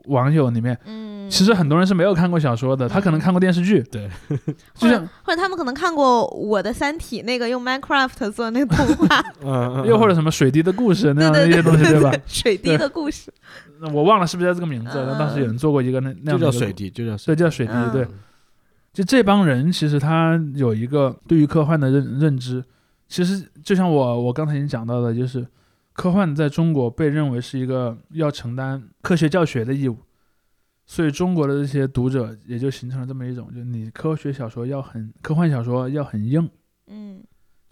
[0.07, 4.11] 网友里面，嗯，其实很多人是没有看过小说的，他可能看过电视剧，对，
[4.74, 12.12] 就是或者他们可能看过我的《三体》那个用 Minecraft 做的那个动画， 嗯，又或者什么水滴的故事那样的一些东西，对吧？
[12.26, 13.33] 水滴的故事，
[13.81, 15.07] 那我忘了是不是叫这个名字，嗯。
[15.11, 17.91] 但当时有人做过一个那那样的就叫水，滴，就叫水对，叫水滴，嗯。
[17.93, 18.09] 对，
[18.93, 22.62] 就这帮人其实他有一个对于科幻的认认知，
[23.09, 25.47] 其实就像我我刚才已经讲到的，就是
[25.93, 29.97] 科幻在中国被认为是一个要承担科学教学的义务，
[30.91, 36.51] 所以中国的这些读者也就形成了这么一种，就你科学小说要很科幻小说要很硬，
[36.88, 37.22] 嗯。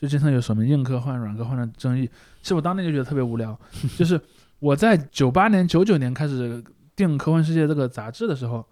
[0.01, 2.09] 就经常有什么硬科幻、软科幻的争议。
[2.41, 3.59] 其实我当年就觉得特别无聊，
[3.99, 4.21] 就是
[4.61, 6.63] 我在九八年、九九年开始
[6.95, 8.65] 订《科幻世界》这个杂志的时候，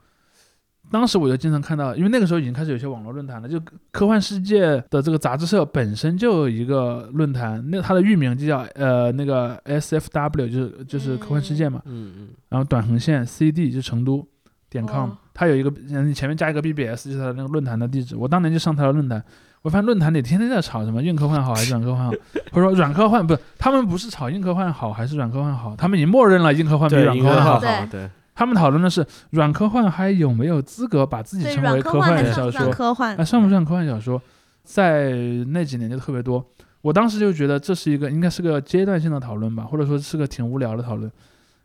[0.89, 3.59] 当时我就经常看到，因为那个时候已经开始有些网络论坛了，就
[3.91, 14.25] 《科幻世界》的这个杂志社本身就有一个论坛，那它的域名就叫呃那个 SFW，就是就是科幻世界嘛，嗯嗯然后短横线 CD 就成都
[14.71, 18.17] 点 com，、哦它有一个嗯前面加一个 BBS 就是它那个论坛的地址。
[18.17, 19.23] 我当年就上它的论坛，
[19.61, 22.11] 我发现论坛里天天在吵什么硬科幻好还是软科幻好，
[22.53, 27.61] 或者说软科幻不是他们不是吵硬科幻好还是软科幻好，他们已经默认了硬科幻比，软科幻好。
[27.61, 32.71] 对，对，他们讨论的是软科幻还有没有资格把自己，称为科幻小说算？
[32.71, 33.23] 科幻啊，？
[33.23, 34.21] 算不算科幻小说？
[34.65, 35.13] 在
[35.49, 36.43] 那几年就特别多。
[36.81, 41.13] 我当时就觉得这是一个应该是个阶段性的讨论吧，或者说是个挺无聊的讨论。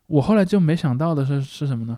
[0.07, 1.97] 我后来就没想到的是是什么呢？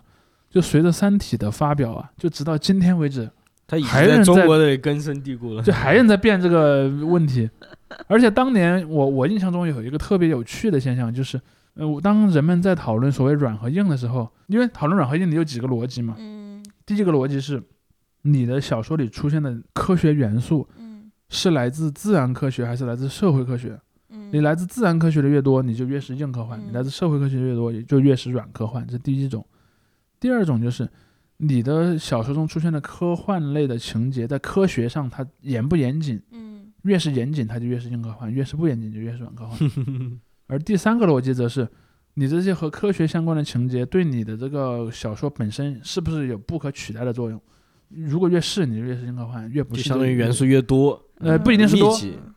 [0.54, 3.28] 就随着《三体》的发表啊，就直到今天为止，
[3.66, 5.60] 它已经在还在中国的根深蒂固了。
[5.60, 7.50] 就还有人在变这个问题。
[8.06, 11.40] 而且当年我我印象中有一个特别有趣的现象，就是
[11.74, 16.14] 呃，当人们在讨论所谓软和硬的时候，因为讨论软和硬，你有几个逻辑嘛？
[16.20, 17.60] 嗯第一个逻辑是，
[18.22, 23.76] 你的小说里出现的科学元素嗯是来自自然科学还是来自社会科学？
[24.10, 28.86] 嗯，你来自自然科学的越多，你就越是硬科幻；嗯你来自社会科学的越多，也就越是软科幻。
[28.86, 29.44] 这第一种。
[30.24, 30.88] 第二种就是
[31.36, 36.18] 你的小说中出现的科幻类的情节，在科学上它严不严谨？
[36.32, 39.58] 嗯越是严谨，它就越是硬科幻；越是不严谨，就越是软科幻。
[40.48, 41.68] 而第三个逻辑则是，
[42.14, 47.38] 你这些和科学相关的情节对你的这个小说本身是不是有不可取代的作用？
[47.90, 51.94] 如果越是，你就越是硬科幻；越不就是相当于元素越多呃不一定是多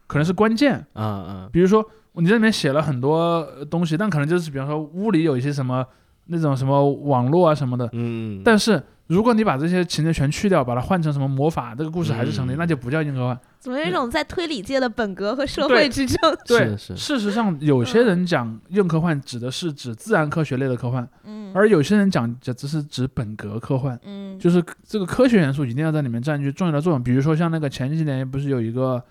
[0.07, 0.85] 可能是关键。
[0.91, 3.17] 啊啊，比如说你这里面写了很多
[3.57, 5.85] 呃东西，但可能就是比方说屋里有一些什么
[6.27, 13.39] 那种什么网络啊什么的，嗯，但是如果你把这些情节全去掉，把它换成什么魔法，这个故事还是成立，嗯那就不叫硬科幻。
[13.59, 16.17] 怎么有一种在推理界的本格和社会之争？
[16.45, 27.01] 对，是是事实上有些人讲硬科幻指的是指自然科学类的科幻，嗯，而有些人讲这只是指本格科幻，嗯就是这个科学元素一定要在里面占据重要的作用。
[27.01, 29.01] 比如说像那个前几年不是有一个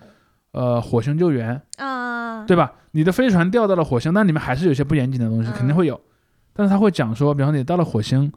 [0.51, 2.71] 呃火星救援，啊，对吧？
[2.91, 5.99] 你的飞船掉到了火星，那里面还是有些不严谨的东西，嗯肯定会有。
[6.57, 8.31] 但是他会讲说，比方你到了火星，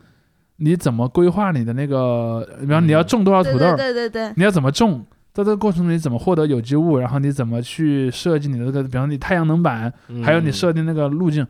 [0.57, 9.91] 你怎么规划你的那个，比方你要种多少土豆，对对对对，你要怎么种，在这个过程中你怎么获得有机物，然后你怎么去设计你的这个，比方你太阳能板，
[10.23, 11.47] 还有你设定那个路径。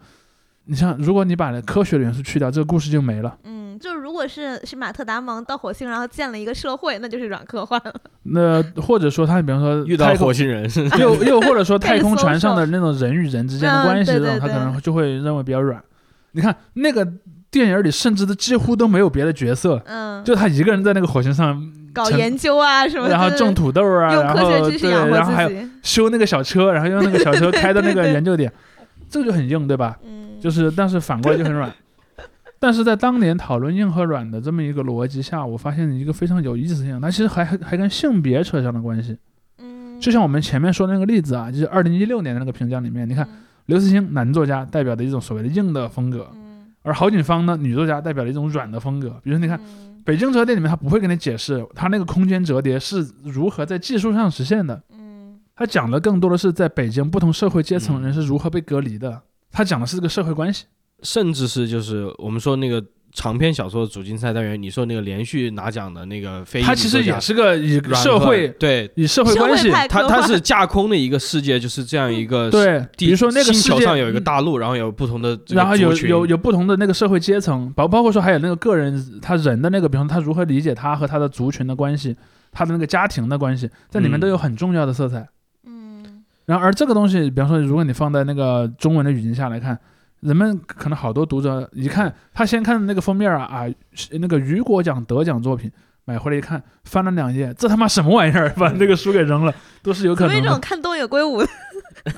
[0.67, 3.37] 你像，如果你把科学的元素去掉，这个故事就没了。
[3.43, 7.93] 嗯，就如果是是马特达蒙到火星，然后建了一个社会，那就是软科幻了。
[8.25, 15.83] 那或者说他比方说 遇到火星人，又又或者说 太空船上的那种人与人之间的嗯关系，这种他可能就会认为比较软。
[16.33, 17.07] 你看那个
[17.51, 21.61] 电影里，甚至都几乎都没有别的角色，嗯，就他一个人在那个火星上
[21.93, 25.51] 搞研究啊什么的，然后种土豆啊，用然科学知识后对，养然后还有。
[25.83, 28.53] 修那个小车，然后用那个小车 开到那个研究点，
[29.09, 29.99] 这个就很硬，对吧？
[30.05, 31.73] 嗯，就是，但是反过来就很软。
[32.61, 39.17] 但是在当年讨论硬和软的这么一个逻辑下，我发现一个非常有意思的现象，它其实还还还跟性别扯上了关系。
[39.59, 43.27] 嗯，就像我们前面说的那个例子啊，就是二零一六年的那个评奖里面，你看
[43.71, 49.11] 刘慈欣男作家代表的一种所谓的硬的风格，嗯，而郝景芳呢女作家代表了一种软的风格。
[49.23, 49.87] 比如说，你看嗯。
[50.03, 55.39] 北京折叠里面，他不会跟你解释他那个空间折叠是如何在技术上实现的，嗯。
[55.55, 60.65] 他讲的更多的是在北京不同社会阶层嗯人是如何被隔离的，他讲的是这个社会关系。
[61.03, 68.91] 甚至是就是我们说那个长篇小说的主竞赛单元，你说那个连续拿奖的那个非裔他其实也是个以社会对。
[68.95, 82.17] 以社会关系派科幻它它是架空的一个世界，就是这样一个 对，比如说那个星世界球上有一个嗯大陆，然后有不同的然后有有有不同的那个社会阶层，包包括说还有那个个人他人的那个，比方说他如何理解他和他的族群的关系，
[82.53, 85.27] 他的那个家庭的关系，在里面嗯都有很重要的色彩。
[85.67, 89.79] 嗯然后而这个东西，比方说如果你放在那个中文的语境下来看，
[90.21, 93.67] 人们可能好多读者一看他先看那个封面啊啊，
[94.13, 95.71] 那个雨果奖得奖作品。
[96.07, 98.49] 买回来一看，翻了两页，这他妈什么玩意儿？
[98.57, 100.41] 把那个书给扔了， 都是有可能的。
[100.41, 101.49] 一种看东野圭吾的，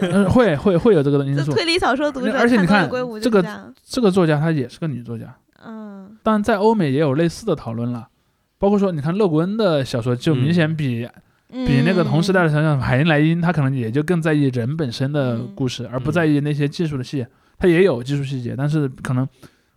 [0.01, 1.47] 嗯， 会会会有这个因素。
[1.47, 2.89] 就推理小说读者，而且你看
[3.21, 8.09] 这个这个作家她也是个女作家，嗯但在欧美也有类似的讨论了，
[8.57, 11.07] 包括说，你看勒古恩的小说就明显比、
[11.51, 17.29] 比那个同时代的想想海因莱因，他可能也就更在意人本身的故事，而不在意那些技术的细节。
[17.59, 19.29] 他也有技术细节，但是可能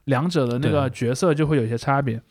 [0.06, 2.22] 两者的那个角色就会有一些差别。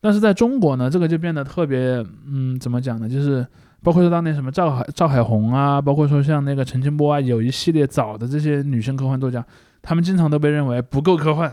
[0.00, 3.08] 但是在中国呢，这个就变得特别，嗯，怎么讲呢？
[3.08, 3.44] 就是
[3.82, 9.44] 包括说当年什么赵海赵海红啊，包括说像那个陈清波啊，有一系列早的这些女性科幻作家，
[9.82, 11.52] 他们经常都被认为不够科幻，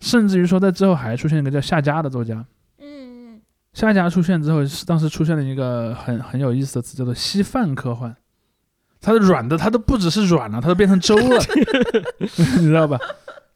[0.00, 2.44] 甚至于说在之后还出现一个叫夏家的作家，
[2.80, 3.40] 嗯
[3.72, 8.16] 夏家出现之后，是当时出现了一个很很有意思的词，叫做稀饭科幻。
[9.06, 11.40] 它的软的，它都不只是软了，它都变成粥了，
[12.58, 12.98] 你知道吧？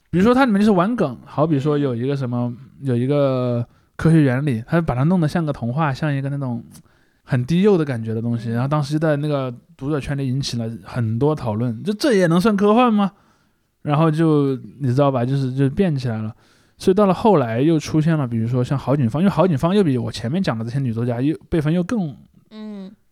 [0.08, 6.64] 比如说它里面就是玩梗，好比说有一个什么，有一个科学原理，它把它弄得像个童话，像一个那种
[7.24, 13.10] 很低幼的感觉的东西，然后当时就在那个读者圈里引起了很多讨论，就这也能算科幻吗？
[13.82, 16.32] 然后就你知道吧，就是就变起来了。
[16.78, 22.16] 所以到了后来又出现了，比如说像郝景芳，因为郝景芳又比我前面讲的这些女作家又辈分又更嗯，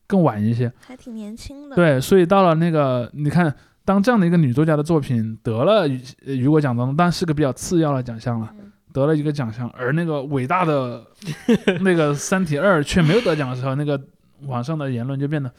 [0.08, 3.54] 更晚一些，还挺年轻的。，对，所以到了那个你看，
[3.84, 5.86] 当这样的一个女作家的作品得了
[6.24, 11.04] 雨果奖当中，但是个比较次要的奖项了，嗯得了一个奖项，而那个伟大的
[11.82, 14.00] 那个《三体二》却没有得奖的时候，那个
[14.46, 15.52] 网上的言论就变得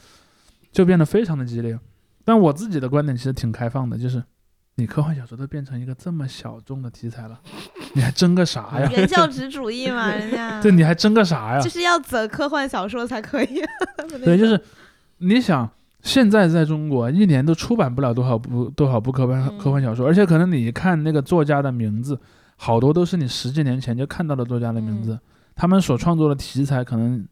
[0.72, 1.78] 就变得非常的激烈。
[2.24, 4.22] 但我自己的观点其实挺开放的，就是
[4.80, 7.38] 你科幻小说都变成一个这么小众的题材了，
[7.92, 8.88] 你还争个啥呀？
[8.96, 11.68] 原教旨主义嘛，人家对，你还争个啥呀就？
[11.68, 13.62] 是要走科幻小说才可以。
[14.24, 14.58] 对，就是
[15.18, 15.68] 你想，
[16.02, 22.18] 现在在中国一年都出版不了多少部多少部科幻嗯科幻小说，而且可能你看那个作家的名字，
[22.56, 25.18] 好多都是你十几年前就看到的作家的名字，
[25.54, 27.22] 他们所创作的题材可能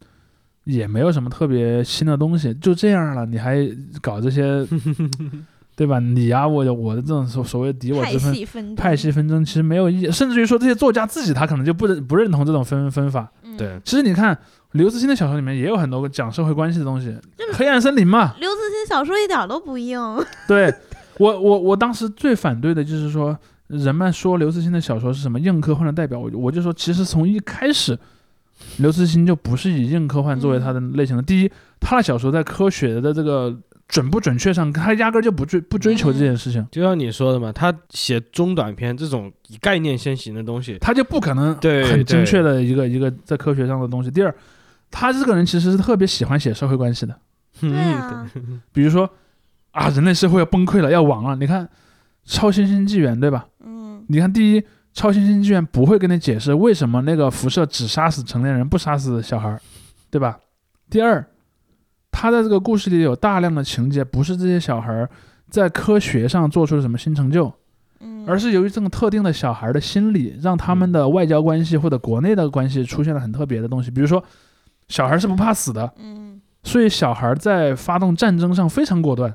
[0.64, 3.66] 也没有什么特别新的东西，就这样了，你还
[4.02, 4.66] 搞这些，
[5.78, 6.00] 对吧？
[6.00, 8.34] 你呀、我我的这种所所谓敌我之分。
[8.34, 13.30] 系纷争，派系纷争其实没有意义，甚至于说这些作家自己他可能就不认不认同这种分分法。
[13.44, 14.36] 嗯对，其实你看
[14.72, 17.16] 刘慈欣的小说里面也有很多讲社会关系的东西，
[17.52, 20.00] 黑暗森林嘛，刘慈欣小说一点都不硬。
[20.48, 20.74] 对
[21.18, 27.96] 我，我我当时最反对的就是说，人们说刘慈欣的小说是什么硬科幻的代表，我我就说，其实从一开始，
[28.78, 31.22] 刘慈欣就不是以硬科幻作为他的类型的。
[31.22, 31.50] 第一，
[31.80, 33.56] 他的小说在科学的这个
[33.88, 44.10] 准不准确上，他压根儿就不追不追求这件事情，就像你说的嘛，他写中短篇这种以概念先行的东西，他就不可能对很精确的一个一个在科学上的东西。
[44.10, 44.34] 第二，
[44.90, 47.18] 他这个人其实是特别喜欢写社会关系的。
[47.62, 48.30] 嗯对啊，
[48.72, 49.08] 比如说
[49.70, 51.34] 啊，人类社会要崩溃了，要亡了。
[51.36, 51.64] 你看
[52.24, 53.46] 《超新星纪元》，对吧？
[53.64, 54.60] 嗯你看，第一，
[54.92, 59.60] 《超新星纪元》不会跟你解释为什么那个辐射只杀死成年人，不杀死小孩儿，
[60.10, 60.38] 对吧？
[60.90, 61.26] 第二，
[62.20, 65.08] 他在这个故事里有大量的情节，不是这些小孩儿
[65.48, 67.52] 在科学上做出了什么新成就，
[68.00, 73.88] 嗯，而是由于这种特定的小孩儿的心理，让他们的外交关系或者国内的关系出现了很特别的东西。
[73.88, 74.20] 比如说，
[74.88, 79.32] 小孩儿是不怕死的，嗯所以小孩在发动战争上非常果断。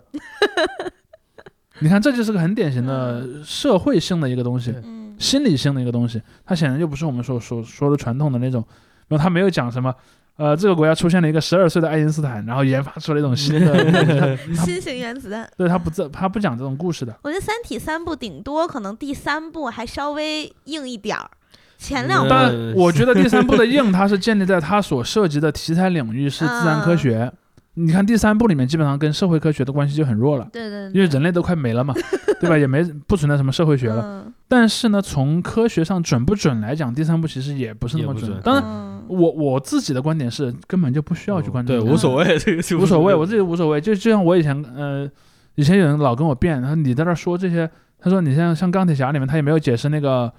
[1.79, 4.75] 你看，这就是个很典型的社会性的一个东西。
[4.83, 8.61] 嗯心理性的一个东西，它显然就不是我们所所说的传统的那种，
[9.07, 9.95] 然后他没有讲什么。
[10.35, 15.47] 呃，这个国家出现了一个十二岁的爱因斯坦，然后研发出了一种新的， 新型原子弹。
[15.55, 17.15] 对他不这他不讲这种故事的。
[17.21, 21.29] 我觉得《三体》三部顶多可能第三部还稍微硬一点儿，
[21.77, 27.31] 前两部当嗯然，我觉得第三部的硬，它是建立在它所涉及的题材领域是自然科学。
[27.75, 31.93] 你看第三部里面，基本上跟社会科学的关系就很弱了，对对，因为人类都快没了嘛，
[32.39, 32.55] 对吧？
[32.57, 34.01] 也没不存在什么社会学了。
[34.03, 43.79] 嗯但是呢，从科学上准不准来讲，第三部其实也不是那么准当然，嗯我我自己的观点是，根本就不需要去关注对，无所谓，这个无所谓，我自己无所谓。
[43.79, 45.09] 就就像我以前呃，
[45.55, 50.31] 以前有人老跟我辩，然后你在那儿说这些，他说你像像钢铁侠里面，他也没有解释那个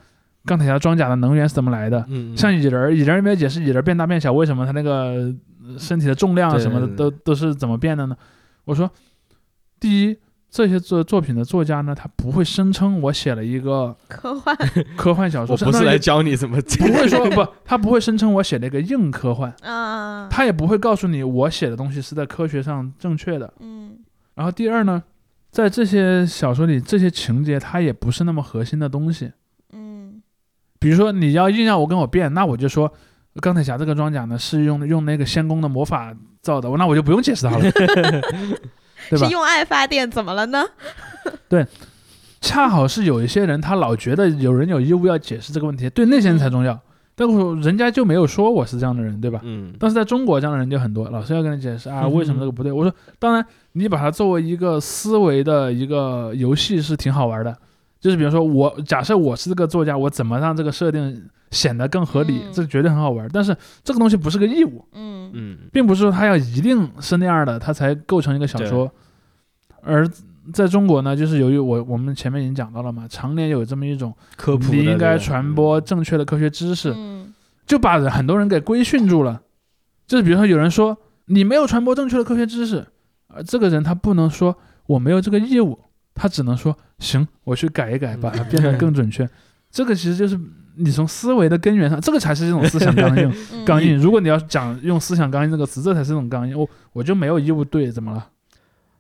[0.45, 2.05] 钢铁侠装甲的能源是怎么来的。
[2.09, 5.33] 嗯，像蚁人，蚁人也没有解释蚁人变大变小，为什么他那个
[5.64, 8.16] 呃身体的重量啊什么的都都是怎么变的呢？
[8.64, 8.91] 我说，
[9.79, 10.16] 第一，
[10.55, 14.57] 这些作作品的作家呢，他不会声称我写了一个科幻，
[14.97, 23.53] 科幻小说，我不是来教你怎么不会说不，他不会声称我写了一个硬科幻，啊，他也不会告诉你我写的东西是在科学上正确的。
[23.59, 23.99] 嗯。
[24.37, 25.03] 然后第二呢，
[25.51, 29.33] 在这些小说里，这些情节它也不是那么核心的东西。
[29.73, 30.23] 嗯。
[30.79, 32.93] 比如说你要硬要我跟我辩，那我就说
[33.41, 37.65] 钢铁侠这个装甲呢是用用那个仙宫的魔法造的，那我就不用解释它了，
[39.11, 39.33] 对吧是？
[39.33, 40.65] 用爱发电，怎么了呢？
[41.49, 41.67] 对
[42.41, 46.79] 恰好是有一些人他老觉得有人有义务要解释这个问题，对那些人才重要。
[47.17, 49.41] 但我人家就没有说我是这样的人，对吧？
[49.45, 52.73] 嗯，但是在中国这样的人就很多，老师要跟你解释啊，为什么这个不对？
[52.73, 57.57] 我说，当然你把它作为一个思维的一个游戏是挺好玩的，
[58.01, 63.31] 就是比如说我假设我是这个作家，我怎么让这个设定显得更合理，嗯这绝对很好玩。
[63.33, 68.91] 但是这个东西不是个义务，嗯嗯，并不是说它要一定是那样的，它才构成一个小说。
[69.82, 70.09] 而
[70.53, 77.32] 在中国呢，就是由于我我们前面已经讲到了嘛，常年有这么一种科普你应该传播正确的科学知识，嗯
[77.66, 79.41] 就把很多人给规训住了。
[80.07, 82.87] 就是比如说有人说你没有传播正确的科学知识，
[83.28, 84.55] 而这个人他不能说
[84.87, 85.78] 我没有这个义务，
[86.14, 89.28] 他只能说行，我去改一改，把它变得更准确。
[89.70, 90.39] 这个其实就是
[90.77, 93.33] 你从思维的根源上，这个才是这种思想刚硬。
[93.53, 96.59] 嗯刚硬，如果你要讲用思想刚硬这个词，这才是这种刚硬。
[96.59, 98.29] 我我就没有义务对，怎么了？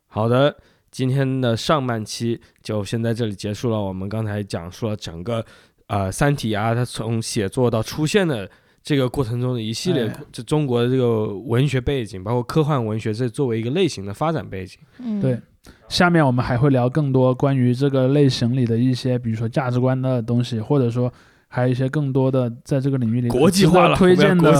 [0.06, 0.56] 好的，
[0.90, 3.80] 今天的上半期就先在这里结束了。
[3.80, 5.44] 我们刚才讲述了整个
[5.88, 8.48] 呃《三体》啊，它从写作到出现的
[8.82, 14.78] 这个过程中的一系列哎，这中国的这个文学背景，包括科幻文学这作为一个类型的发展背景。
[14.98, 15.40] 嗯对
[15.88, 21.10] 下面我们还会聊更多关于这个类型里的一些，比如说价值观的东西，或者说
[21.54, 24.52] 还有一些更多的在这个领域里国际化，推荐的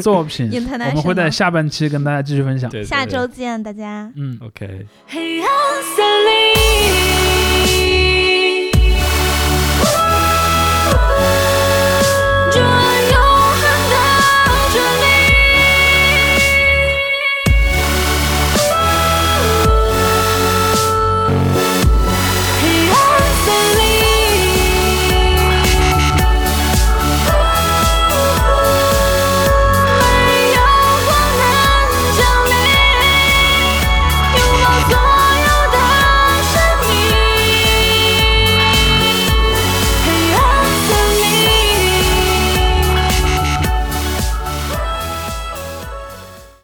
[0.00, 2.70] 作品，我们会在下半期跟大家继续分享。
[2.70, 4.10] 对，对下周见，大家。
[4.16, 4.38] 嗯。
[4.40, 4.86] OK。
[5.06, 5.48] 黑暗
[5.94, 6.02] 森
[7.84, 7.93] 林。